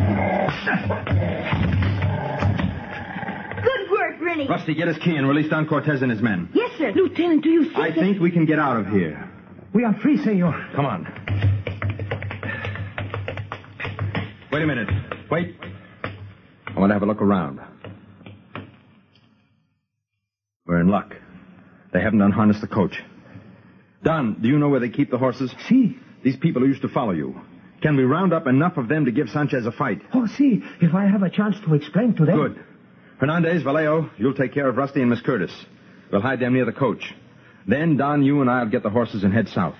Good 3.62 3.90
work, 3.90 4.18
Rinny. 4.20 4.48
Rusty, 4.48 4.74
get 4.74 4.88
his 4.88 4.98
key 4.98 5.16
and 5.16 5.28
release 5.28 5.48
Don 5.48 5.66
Cortez 5.66 6.02
and 6.02 6.10
his 6.10 6.20
men. 6.20 6.48
Yes, 6.52 6.70
sir. 6.78 6.92
Lieutenant, 6.94 7.42
do 7.42 7.50
you 7.50 7.64
think 7.64 7.76
I 7.78 7.90
that- 7.90 7.98
think 7.98 8.20
we 8.20 8.30
can 8.30 8.44
get 8.46 8.58
out 8.58 8.78
of 8.78 8.88
here. 8.88 9.28
We 9.72 9.84
are 9.84 9.94
free, 9.94 10.16
senor. 10.18 10.52
Come 10.74 10.86
on. 10.86 11.06
Wait 14.52 14.62
a 14.62 14.66
minute. 14.66 14.88
Wait. 15.30 15.56
I 16.66 16.78
want 16.80 16.90
to 16.90 16.94
have 16.94 17.02
a 17.02 17.06
look 17.06 17.22
around. 17.22 17.60
We're 20.66 20.73
in 20.84 20.90
luck. 20.90 21.14
They 21.92 22.00
haven't 22.00 22.20
unharnessed 22.20 22.60
the 22.60 22.68
coach. 22.68 22.96
Don, 24.02 24.40
do 24.40 24.48
you 24.48 24.58
know 24.58 24.68
where 24.68 24.80
they 24.80 24.90
keep 24.90 25.10
the 25.10 25.18
horses? 25.18 25.52
See. 25.68 25.98
These 26.22 26.36
people 26.36 26.62
who 26.62 26.68
used 26.68 26.82
to 26.82 26.88
follow 26.88 27.12
you. 27.12 27.40
Can 27.82 27.96
we 27.96 28.04
round 28.04 28.32
up 28.32 28.46
enough 28.46 28.78
of 28.78 28.88
them 28.88 29.04
to 29.04 29.12
give 29.12 29.28
Sanchez 29.28 29.66
a 29.66 29.72
fight? 29.72 30.00
Oh, 30.14 30.26
see, 30.26 30.62
if 30.80 30.94
I 30.94 31.06
have 31.06 31.22
a 31.22 31.28
chance 31.28 31.56
to 31.66 31.74
explain 31.74 32.14
to 32.14 32.24
them. 32.24 32.36
Good. 32.36 32.64
Hernandez, 33.18 33.62
Vallejo, 33.62 34.10
you'll 34.16 34.34
take 34.34 34.54
care 34.54 34.68
of 34.68 34.76
Rusty 34.76 35.00
and 35.02 35.10
Miss 35.10 35.20
Curtis. 35.20 35.52
We'll 36.10 36.22
hide 36.22 36.40
them 36.40 36.54
near 36.54 36.64
the 36.64 36.72
coach. 36.72 37.12
Then, 37.66 37.96
Don, 37.98 38.22
you 38.22 38.40
and 38.40 38.50
I'll 38.50 38.68
get 38.68 38.82
the 38.82 38.90
horses 38.90 39.22
and 39.22 39.34
head 39.34 39.48
south. 39.48 39.76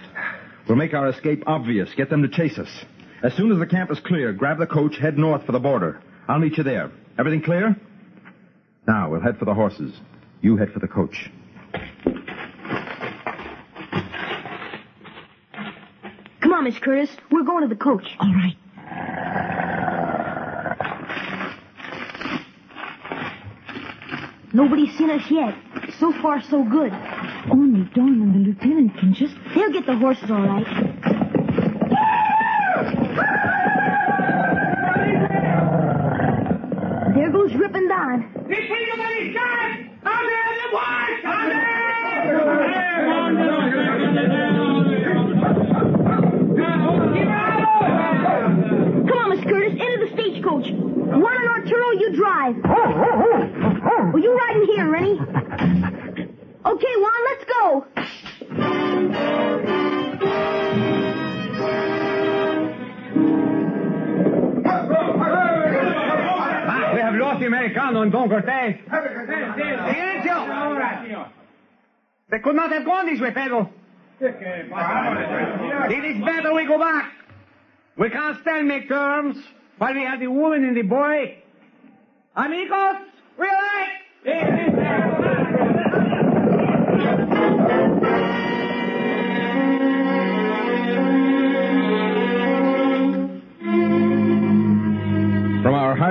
We'll 0.68 0.76
make 0.76 0.92
our 0.92 1.08
escape 1.08 1.44
obvious, 1.46 1.88
get 1.96 2.10
them 2.10 2.22
to 2.22 2.28
chase 2.28 2.58
us. 2.58 2.84
As 3.22 3.34
soon 3.34 3.52
as 3.52 3.58
the 3.58 3.66
camp 3.66 3.90
is 3.90 4.00
clear, 4.00 4.32
grab 4.32 4.58
the 4.58 4.66
coach, 4.66 4.98
head 4.98 5.16
north 5.16 5.44
for 5.46 5.52
the 5.52 5.58
border. 5.58 6.02
I'll 6.28 6.38
meet 6.38 6.58
you 6.58 6.64
there. 6.64 6.90
Everything 7.18 7.42
clear? 7.42 7.74
Now, 8.86 9.10
we'll 9.10 9.22
head 9.22 9.38
for 9.38 9.46
the 9.46 9.54
horses. 9.54 9.94
You 10.44 10.58
head 10.58 10.70
for 10.74 10.78
the 10.78 10.86
coach. 10.86 11.30
Come 16.40 16.52
on, 16.52 16.64
Miss 16.64 16.78
Curtis. 16.80 17.08
We're 17.30 17.44
going 17.44 17.62
to 17.62 17.68
the 17.74 17.80
coach. 17.80 18.06
All 18.20 18.30
right. 18.30 18.54
Nobody's 24.52 24.94
seen 24.98 25.08
us 25.08 25.30
yet. 25.30 25.54
So 25.98 26.12
far, 26.20 26.42
so 26.42 26.62
good. 26.62 26.92
Only 27.50 27.88
Don 27.94 28.20
and 28.20 28.34
the 28.34 28.50
lieutenant 28.50 28.98
can 28.98 29.14
just... 29.14 29.34
They'll 29.54 29.72
get 29.72 29.86
the 29.86 29.96
horses 29.96 30.30
all 30.30 30.46
right. 30.46 30.66
There 37.14 37.32
goes 37.32 37.54
Rip 37.54 37.74
and 37.74 37.88
Don. 37.88 38.34
Come 49.06 49.18
on, 49.18 49.30
Miss 49.30 49.44
Curtis, 49.44 49.72
into 49.72 49.98
the 50.04 50.10
stagecoach. 50.14 50.70
Juan 50.72 51.36
and 51.36 51.48
Arturo, 51.48 51.90
you 51.92 52.16
drive. 52.16 52.56
Well, 52.64 54.18
you 54.18 54.36
ride 54.36 54.56
in 54.56 54.64
here, 54.66 54.86
Rinny. 54.86 55.16
Okay, 56.66 56.94
Juan, 56.96 57.20
let's 57.28 57.44
go. 57.44 57.86
Don 68.10 68.28
Cortez. 68.28 68.76
Silencio! 69.56 71.28
They 72.30 72.38
could 72.38 72.56
not 72.56 72.72
have 72.72 72.84
gone 72.84 73.06
this 73.06 73.20
way, 73.20 73.30
Pedro. 73.30 73.70
It 74.20 76.04
is 76.04 76.24
better 76.24 76.54
we 76.54 76.66
go 76.66 76.78
back. 76.78 77.12
We 77.96 78.10
can't 78.10 78.40
stand 78.40 78.66
make 78.68 78.88
terms 78.88 79.36
while 79.78 79.94
we 79.94 80.02
have 80.02 80.20
the 80.20 80.28
woman 80.28 80.64
and 80.64 80.76
the 80.76 80.82
boy. 80.82 81.38
Amigos, 82.36 82.96
relax! 83.36 85.23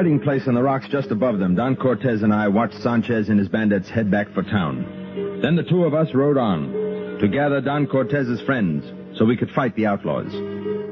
Hiding 0.03 0.19
place 0.19 0.47
in 0.47 0.53
the 0.53 0.61
rocks 0.61 0.85
just 0.91 1.11
above 1.11 1.39
them, 1.39 1.55
Don 1.55 1.77
Cortez 1.77 2.23
and 2.23 2.33
I 2.33 2.49
watched 2.49 2.75
Sanchez 2.81 3.29
and 3.29 3.39
his 3.39 3.47
bandits 3.47 3.87
head 3.87 4.11
back 4.11 4.27
for 4.33 4.43
town. 4.43 5.39
Then 5.41 5.55
the 5.55 5.63
two 5.63 5.85
of 5.85 5.93
us 5.93 6.13
rode 6.13 6.37
on 6.37 7.19
to 7.21 7.27
gather 7.29 7.61
Don 7.61 7.87
Cortez's 7.87 8.41
friends 8.41 8.83
so 9.17 9.23
we 9.23 9.37
could 9.37 9.49
fight 9.51 9.77
the 9.77 9.85
outlaws. 9.85 10.27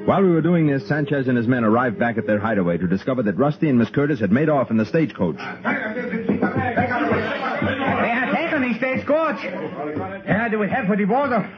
While 0.08 0.24
we 0.24 0.30
were 0.30 0.40
doing 0.40 0.66
this, 0.66 0.88
Sanchez 0.88 1.28
and 1.28 1.36
his 1.36 1.46
men 1.46 1.66
arrived 1.66 2.00
back 2.00 2.18
at 2.18 2.26
their 2.26 2.40
hideaway 2.40 2.78
to 2.78 2.88
discover 2.88 3.22
that 3.24 3.38
Rusty 3.38 3.68
and 3.68 3.78
Miss 3.78 3.90
Curtis 3.90 4.22
had 4.22 4.32
made 4.32 4.48
off 4.48 4.72
in 4.72 4.78
the 4.78 4.86
stagecoach. 4.86 5.36
They 5.36 5.44
have 5.44 5.94
taken 8.34 8.62
the 8.62 8.74
stagecoach. 8.78 9.44
Yeah, 9.44 10.48
they 10.50 10.56
would 10.56 10.70
head 10.70 10.88
for 10.88 10.96
the 10.96 11.04
border. 11.04 11.52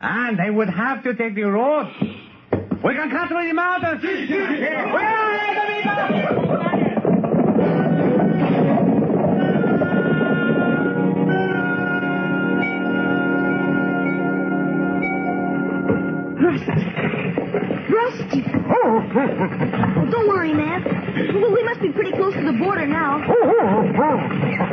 And 0.00 0.38
they 0.38 0.48
would 0.48 0.70
have 0.70 1.02
to 1.04 1.14
take 1.14 1.34
the 1.34 1.42
road. 1.42 1.92
We 2.84 2.92
can 2.94 3.08
cut 3.10 3.28
through 3.28 3.48
the 3.48 3.54
mountains. 3.54 4.02
Where 4.02 5.08
are 5.08 5.38
they, 5.38 5.80
amigos? 5.80 6.44
Rusty. 17.88 18.44
Oh, 18.68 19.00
don't 20.10 20.28
worry, 20.28 20.52
man. 20.52 20.84
Well, 21.40 21.52
we 21.52 21.62
must 21.62 21.80
be 21.80 21.90
pretty 21.90 22.12
close 22.12 22.34
to 22.34 22.44
the 22.44 22.52
border 22.52 22.86
now. 22.86 23.18
Where's 23.26 24.63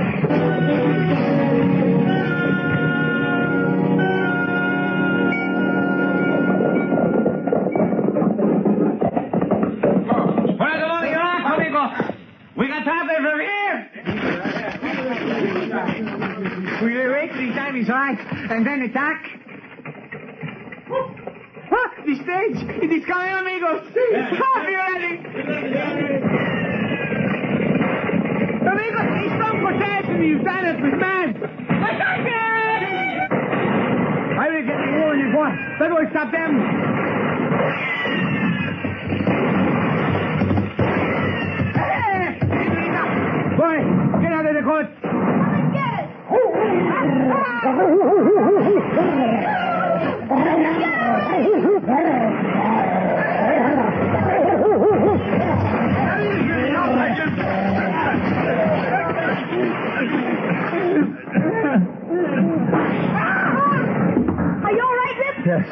Are 64.63 64.71
you 64.71 64.84
all 64.84 64.95
right, 64.95 65.15
Rip? 65.17 65.45
Yes, 65.45 65.65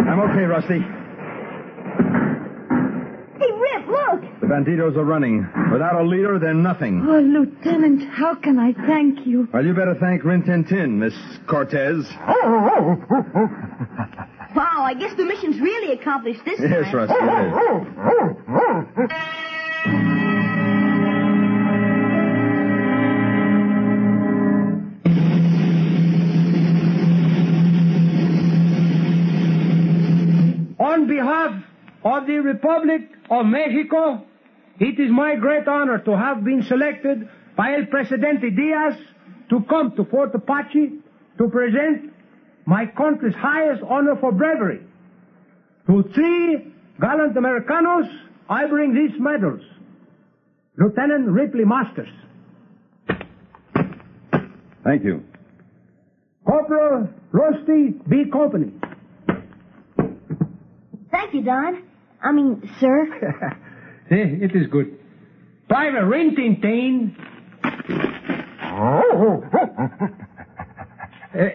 I'm 0.00 0.20
okay, 0.20 0.44
Rusty. 0.44 0.80
Hey, 3.38 3.50
Rip, 3.52 3.86
look. 3.86 4.20
The 4.40 4.43
banditos 4.54 4.96
are 4.96 5.04
running. 5.04 5.46
Without 5.72 6.00
a 6.00 6.02
leader, 6.04 6.38
they're 6.38 6.54
nothing. 6.54 7.04
Oh, 7.08 7.18
Lieutenant, 7.20 8.08
how 8.08 8.34
can 8.36 8.58
I 8.58 8.72
thank 8.86 9.26
you? 9.26 9.48
Well, 9.52 9.64
you 9.64 9.74
better 9.74 9.96
thank 10.00 10.22
Rin 10.24 10.44
Tin 10.44 10.64
Tin, 10.64 10.98
Miss 11.00 11.14
Cortez. 11.48 12.06
Wow, 14.54 14.84
I 14.84 14.94
guess 14.94 15.16
the 15.16 15.24
mission's 15.24 15.60
really 15.60 15.92
accomplished 15.98 16.44
this 16.44 16.60
Yes, 16.60 16.84
time. 16.84 16.94
Rusty, 16.94 17.14
it 17.16 17.24
is. 19.98 20.24
On 30.78 31.06
behalf 31.06 31.62
of 32.04 32.26
the 32.26 32.38
Republic 32.38 33.02
of 33.30 33.46
Mexico, 33.46 34.22
it 34.80 34.98
is 34.98 35.10
my 35.10 35.36
great 35.36 35.66
honor 35.68 35.98
to 35.98 36.16
have 36.16 36.44
been 36.44 36.62
selected 36.62 37.28
by 37.56 37.74
El 37.74 37.86
Presidente 37.86 38.50
Diaz 38.50 38.94
to 39.50 39.62
come 39.68 39.94
to 39.96 40.04
Fort 40.04 40.34
Apache 40.34 40.92
to 41.38 41.48
present 41.48 42.12
my 42.66 42.86
country's 42.86 43.34
highest 43.34 43.82
honor 43.82 44.16
for 44.20 44.32
bravery. 44.32 44.80
To 45.86 46.02
three 46.14 46.72
gallant 47.00 47.36
Americanos, 47.36 48.06
I 48.48 48.66
bring 48.66 48.94
these 48.94 49.18
medals. 49.20 49.60
Lieutenant 50.76 51.28
Ripley 51.28 51.64
Masters, 51.64 52.08
Thank 54.82 55.02
you. 55.04 55.22
Corporal 56.46 57.08
Rusty 57.32 57.94
B. 58.08 58.24
Company, 58.30 58.72
Thank 61.10 61.32
you, 61.32 61.42
Don. 61.42 61.84
I 62.22 62.32
mean, 62.32 62.68
sir. 62.80 63.56
Eh, 64.10 64.44
it 64.44 64.54
is 64.54 64.66
good. 64.66 64.98
Private 65.68 66.02
Rintintin. 66.02 67.16
Eh, 71.34 71.50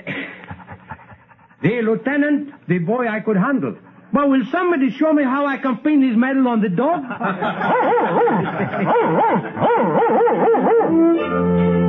the 1.62 1.81
lieutenant, 1.83 2.53
the 2.67 2.79
boy 2.79 3.07
I 3.07 3.19
could 3.19 3.38
handle. 3.38 3.75
But 4.12 4.27
will 4.29 4.43
somebody 4.51 4.89
show 4.91 5.13
me 5.13 5.23
how 5.23 5.45
I 5.45 5.57
can 5.57 5.77
pin 5.77 6.01
his 6.01 6.17
medal 6.17 6.47
on 6.47 6.62
the 6.62 6.69
dog? 6.69 7.03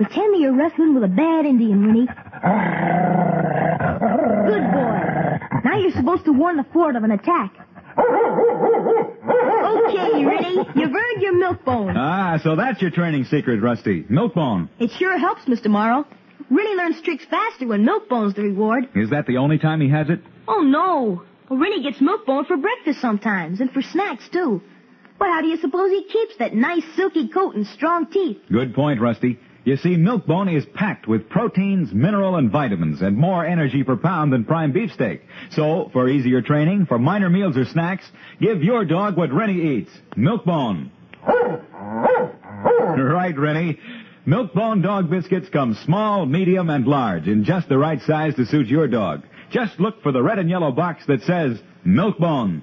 Pretend 0.00 0.32
that 0.32 0.38
you're 0.40 0.56
wrestling 0.56 0.94
with 0.94 1.04
a 1.04 1.08
bad 1.08 1.44
Indian, 1.44 1.82
Rinny. 1.84 2.06
Good 4.48 4.64
boy. 4.72 4.96
Now 5.62 5.76
you're 5.76 5.90
supposed 5.92 6.24
to 6.24 6.32
warn 6.32 6.56
the 6.56 6.64
fort 6.72 6.96
of 6.96 7.04
an 7.04 7.10
attack. 7.10 7.52
Okay, 7.98 8.06
Rinny, 10.24 10.64
you've 10.74 10.94
earned 10.94 11.20
your 11.20 11.36
milk 11.38 11.62
bone. 11.66 11.94
Ah, 11.98 12.38
so 12.42 12.56
that's 12.56 12.80
your 12.80 12.90
training 12.90 13.24
secret, 13.24 13.60
Rusty. 13.60 14.04
Milkbone. 14.04 14.70
It 14.78 14.90
sure 14.98 15.18
helps, 15.18 15.44
Mr. 15.44 15.66
Morrow. 15.66 16.06
Rinny 16.50 16.76
learns 16.78 17.02
tricks 17.02 17.26
faster 17.28 17.66
when 17.66 17.84
milk 17.84 18.08
bone's 18.08 18.32
the 18.34 18.40
reward. 18.42 18.88
Is 18.94 19.10
that 19.10 19.26
the 19.26 19.36
only 19.36 19.58
time 19.58 19.82
he 19.82 19.90
has 19.90 20.08
it? 20.08 20.20
Oh, 20.48 20.62
no. 20.62 21.24
Well, 21.50 21.58
Rinny 21.58 21.82
gets 21.82 22.00
milk 22.00 22.24
bone 22.24 22.46
for 22.46 22.56
breakfast 22.56 23.02
sometimes, 23.02 23.60
and 23.60 23.70
for 23.70 23.82
snacks, 23.82 24.26
too. 24.32 24.62
But 25.18 25.28
how 25.28 25.42
do 25.42 25.48
you 25.48 25.58
suppose 25.58 25.90
he 25.90 26.04
keeps 26.04 26.38
that 26.38 26.54
nice 26.54 26.84
silky 26.96 27.28
coat 27.28 27.54
and 27.54 27.66
strong 27.66 28.06
teeth? 28.06 28.38
Good 28.50 28.72
point, 28.74 28.98
Rusty. 29.02 29.38
You 29.64 29.76
see, 29.76 29.96
Milkbone 29.96 30.56
is 30.56 30.64
packed 30.74 31.06
with 31.06 31.28
proteins, 31.28 31.92
mineral, 31.92 32.36
and 32.36 32.50
vitamins, 32.50 33.02
and 33.02 33.16
more 33.16 33.44
energy 33.44 33.84
per 33.84 33.96
pound 33.96 34.32
than 34.32 34.44
prime 34.44 34.72
beefsteak. 34.72 35.20
So, 35.50 35.90
for 35.92 36.08
easier 36.08 36.40
training, 36.40 36.86
for 36.86 36.98
minor 36.98 37.28
meals 37.28 37.58
or 37.58 37.66
snacks, 37.66 38.10
give 38.40 38.62
your 38.62 38.86
dog 38.86 39.18
what 39.18 39.30
Rinny 39.30 39.78
eats. 39.78 39.90
Milkbone. 40.16 40.90
right, 41.26 43.36
Rinny. 43.36 43.78
Milkbone 44.26 44.82
dog 44.82 45.10
biscuits 45.10 45.48
come 45.50 45.74
small, 45.84 46.24
medium, 46.24 46.70
and 46.70 46.86
large 46.86 47.26
in 47.26 47.44
just 47.44 47.68
the 47.68 47.78
right 47.78 48.00
size 48.02 48.34
to 48.36 48.46
suit 48.46 48.66
your 48.66 48.88
dog. 48.88 49.24
Just 49.50 49.78
look 49.80 50.02
for 50.02 50.12
the 50.12 50.22
red 50.22 50.38
and 50.38 50.48
yellow 50.48 50.72
box 50.72 51.04
that 51.06 51.22
says 51.22 51.58
Milkbone. 51.86 52.62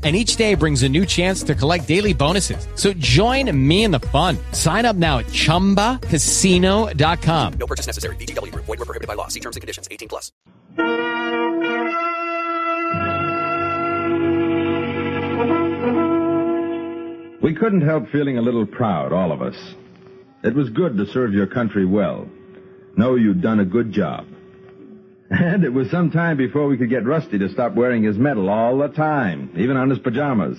And 0.03 0.15
each 0.15 0.35
day 0.35 0.55
brings 0.55 0.81
a 0.81 0.89
new 0.89 1.05
chance 1.05 1.43
to 1.43 1.53
collect 1.53 1.87
daily 1.87 2.13
bonuses. 2.13 2.67
So 2.73 2.91
join 2.93 3.55
me 3.55 3.83
in 3.83 3.91
the 3.91 3.99
fun. 3.99 4.35
Sign 4.51 4.85
up 4.85 4.95
now 4.95 5.19
at 5.19 5.27
ChumbaCasino.com. 5.27 7.53
No 7.53 7.67
purchase 7.67 7.85
necessary. 7.85 8.15
VGW 8.15 8.51
Group. 8.51 8.65
Void 8.65 8.79
were 8.79 8.85
prohibited 8.85 9.07
by 9.07 9.13
law. 9.13 9.27
See 9.27 9.39
terms 9.39 9.57
and 9.57 9.61
conditions. 9.61 9.87
18 9.91 10.09
plus. 10.09 10.31
We 17.41 17.55
couldn't 17.55 17.81
help 17.81 18.07
feeling 18.09 18.37
a 18.37 18.41
little 18.41 18.67
proud, 18.67 19.11
all 19.11 19.31
of 19.31 19.41
us. 19.41 19.55
It 20.43 20.53
was 20.53 20.69
good 20.69 20.95
to 20.97 21.07
serve 21.07 21.33
your 21.33 21.47
country 21.47 21.85
well. 21.85 22.27
Know 22.97 23.15
you'd 23.15 23.41
done 23.41 23.59
a 23.59 23.65
good 23.65 23.91
job. 23.91 24.27
And 25.31 25.63
it 25.63 25.71
was 25.73 25.89
some 25.89 26.11
time 26.11 26.35
before 26.35 26.67
we 26.67 26.77
could 26.77 26.89
get 26.89 27.05
Rusty 27.05 27.39
to 27.39 27.49
stop 27.49 27.73
wearing 27.73 28.03
his 28.03 28.17
medal 28.17 28.49
all 28.49 28.77
the 28.77 28.89
time, 28.89 29.49
even 29.57 29.77
on 29.77 29.89
his 29.89 29.99
pajamas. 29.99 30.57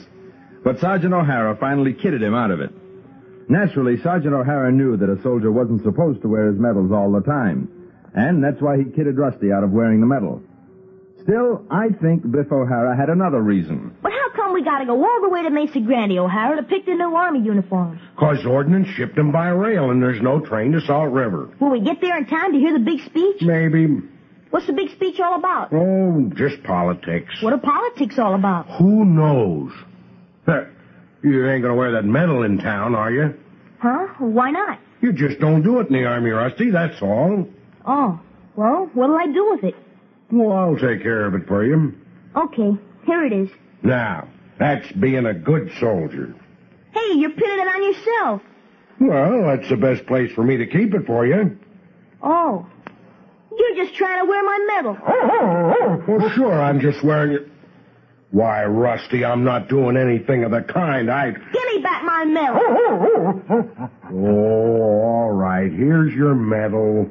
But 0.65 0.81
Sergeant 0.81 1.13
O'Hara 1.13 1.57
finally 1.61 1.93
kidded 1.93 2.23
him 2.23 2.35
out 2.35 2.51
of 2.51 2.61
it. 2.61 2.71
Naturally, 3.51 4.01
Sergeant 4.03 4.33
O'Hara 4.33 4.73
knew 4.73 4.97
that 4.97 5.11
a 5.11 5.21
soldier 5.23 5.53
wasn't 5.53 5.83
supposed 5.83 6.23
to 6.23 6.29
wear 6.29 6.47
his 6.51 6.59
medals 6.59 6.91
all 6.91 7.13
the 7.13 7.21
time. 7.21 7.69
And 8.15 8.43
that's 8.43 8.63
why 8.63 8.79
he 8.79 8.85
kidded 8.85 9.19
Rusty 9.19 9.53
out 9.53 9.63
of 9.63 9.73
wearing 9.73 10.01
the 10.01 10.07
medal. 10.07 10.43
Still, 11.23 11.65
I 11.71 11.89
think 12.01 12.23
Biff 12.31 12.51
O'Hara 12.51 12.97
had 12.97 13.09
another 13.11 13.41
reason. 13.41 13.95
But 14.03 14.13
how 14.13 14.31
come 14.35 14.55
we 14.55 14.65
gotta 14.65 14.87
go 14.87 14.97
all 15.05 15.21
the 15.23 15.29
way 15.29 15.43
to 15.43 15.51
Mesa 15.51 15.81
Grande, 15.81 16.19
O'Hara, 16.19 16.57
to 16.57 16.63
pick 16.63 16.87
the 16.87 16.95
new 16.95 17.15
army 17.15 17.41
uniforms? 17.41 18.01
Cause 18.19 18.45
Ordnance 18.47 18.89
shipped 18.97 19.17
them 19.17 19.33
by 19.33 19.49
rail 19.49 19.91
and 19.91 20.03
there's 20.03 20.21
no 20.23 20.41
train 20.41 20.73
to 20.73 20.81
Salt 20.81 21.13
River. 21.13 21.51
Will 21.61 21.71
we 21.71 21.81
get 21.81 22.01
there 22.01 22.17
in 22.17 22.27
time 22.27 22.53
to 22.53 22.59
hear 22.59 22.73
the 22.73 22.85
big 22.85 23.01
speech? 23.05 23.43
Maybe. 23.43 23.87
What's 24.53 24.67
the 24.67 24.75
big 24.75 24.91
speech 24.91 25.19
all 25.19 25.39
about? 25.39 25.73
Oh, 25.73 26.31
just 26.35 26.63
politics. 26.63 27.43
What 27.43 27.55
are 27.55 27.59
politics 27.59 28.19
all 28.19 28.35
about? 28.35 28.67
Who 28.79 29.05
knows? 29.05 29.73
You 31.25 31.49
ain't 31.49 31.63
gonna 31.63 31.77
wear 31.77 31.93
that 31.93 32.05
medal 32.05 32.43
in 32.43 32.59
town, 32.59 32.97
are 32.97 33.11
you? 33.13 33.33
Huh? 33.79 34.09
Why 34.19 34.51
not? 34.51 34.81
You 35.01 35.13
just 35.13 35.39
don't 35.39 35.63
do 35.63 35.79
it 35.79 35.87
in 35.87 35.93
the 35.93 36.05
Army, 36.05 36.31
Rusty, 36.31 36.71
that's 36.71 37.01
all. 37.01 37.47
Oh, 37.87 38.21
well, 38.57 38.91
what'll 38.93 39.17
I 39.17 39.27
do 39.27 39.51
with 39.53 39.65
it? 39.65 39.77
Well, 40.33 40.53
I'll 40.53 40.77
take 40.77 41.03
care 41.03 41.25
of 41.27 41.35
it 41.35 41.47
for 41.47 41.65
you. 41.65 41.95
Okay, 42.37 42.73
here 43.07 43.25
it 43.25 43.33
is. 43.33 43.49
Now, 43.83 44.29
that's 44.59 44.91
being 44.93 45.27
a 45.27 45.35
good 45.35 45.71
soldier. 45.79 46.35
Hey, 46.93 47.13
you're 47.15 47.31
pinning 47.31 47.61
it 47.61 47.69
on 47.69 47.83
yourself. 47.85 48.43
Well, 49.01 49.57
that's 49.57 49.69
the 49.71 49.77
best 49.77 50.07
place 50.07 50.33
for 50.33 50.43
me 50.43 50.57
to 50.57 50.67
keep 50.67 50.93
it 50.93 51.07
for 51.07 51.25
you. 51.25 51.57
Oh. 52.23 52.67
You're 53.59 53.85
just 53.85 53.97
trying 53.97 54.25
to 54.25 54.29
wear 54.29 54.43
my 54.43 54.59
medal. 54.75 54.97
Oh, 55.07 55.31
oh, 55.33 55.75
oh! 55.81 56.03
oh 56.09 56.19
well, 56.19 56.31
sure, 56.35 56.63
I'm 56.63 56.81
just 56.81 57.05
wearing 57.05 57.33
it. 57.33 57.49
Why, 58.31 58.65
Rusty, 58.65 59.25
I'm 59.25 59.45
not 59.45 59.69
doing 59.69 59.97
anything 59.97 60.45
of 60.45 60.53
the 60.53 60.63
kind. 60.63 61.11
I. 61.11 61.33
Give 61.33 61.65
me 61.75 61.83
back 61.83 62.03
my 62.03 62.25
medal. 62.25 62.61
Oh, 62.65 63.43
oh, 63.51 63.91
oh. 64.11 64.17
all 64.17 65.31
right. 65.33 65.71
Here's 65.71 66.15
your 66.15 66.35
medal. 66.35 67.11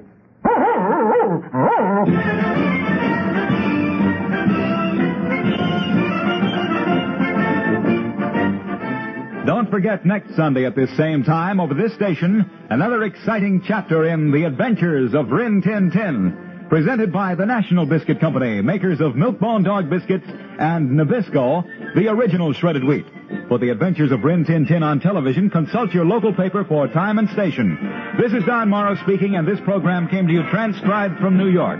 Don't 9.45 9.71
forget 9.71 10.06
next 10.06 10.36
Sunday 10.36 10.65
at 10.65 10.75
this 10.75 10.95
same 10.95 11.23
time 11.23 11.60
over 11.60 11.73
this 11.73 11.95
station, 11.95 12.47
another 12.69 13.04
exciting 13.04 13.63
chapter 13.65 14.06
in 14.06 14.32
The 14.32 14.43
Adventures 14.43 15.15
of 15.15 15.32
Rin 15.32 15.63
Tin 15.63 15.89
Tin, 15.89 16.67
presented 16.69 17.12
by 17.12 17.34
the 17.34 17.47
National 17.47 17.88
Biscuit 17.88 18.19
Company, 18.19 18.62
makers 18.62 19.01
of 19.01 19.13
Milkbone 19.13 19.65
Dog 19.65 19.89
Biscuits 19.89 20.27
and 20.27 20.91
Nabisco, 20.91 21.63
the 21.95 22.08
original 22.08 22.54
shredded 22.54 22.84
wheat. 22.84 23.06
For 23.47 23.58
The 23.58 23.69
Adventures 23.69 24.12
of 24.12 24.23
Rin 24.23 24.45
Tin 24.45 24.67
Tin 24.67 24.84
on 24.84 24.99
television, 24.99 25.49
consult 25.49 25.91
your 25.91 26.06
local 26.06 26.36
paper 26.36 26.63
for 26.63 26.88
time 26.88 27.17
and 27.17 27.27
station. 27.32 27.80
This 28.21 28.34
is 28.34 28.45
Don 28.45 28.69
Morrow 28.69 28.95
speaking, 29.01 29.36
and 29.36 29.47
this 29.47 29.60
program 29.65 30.08
came 30.08 30.27
to 30.27 30.34
you 30.34 30.43
transcribed 30.51 31.19
from 31.19 31.36
New 31.36 31.49
York. 31.49 31.80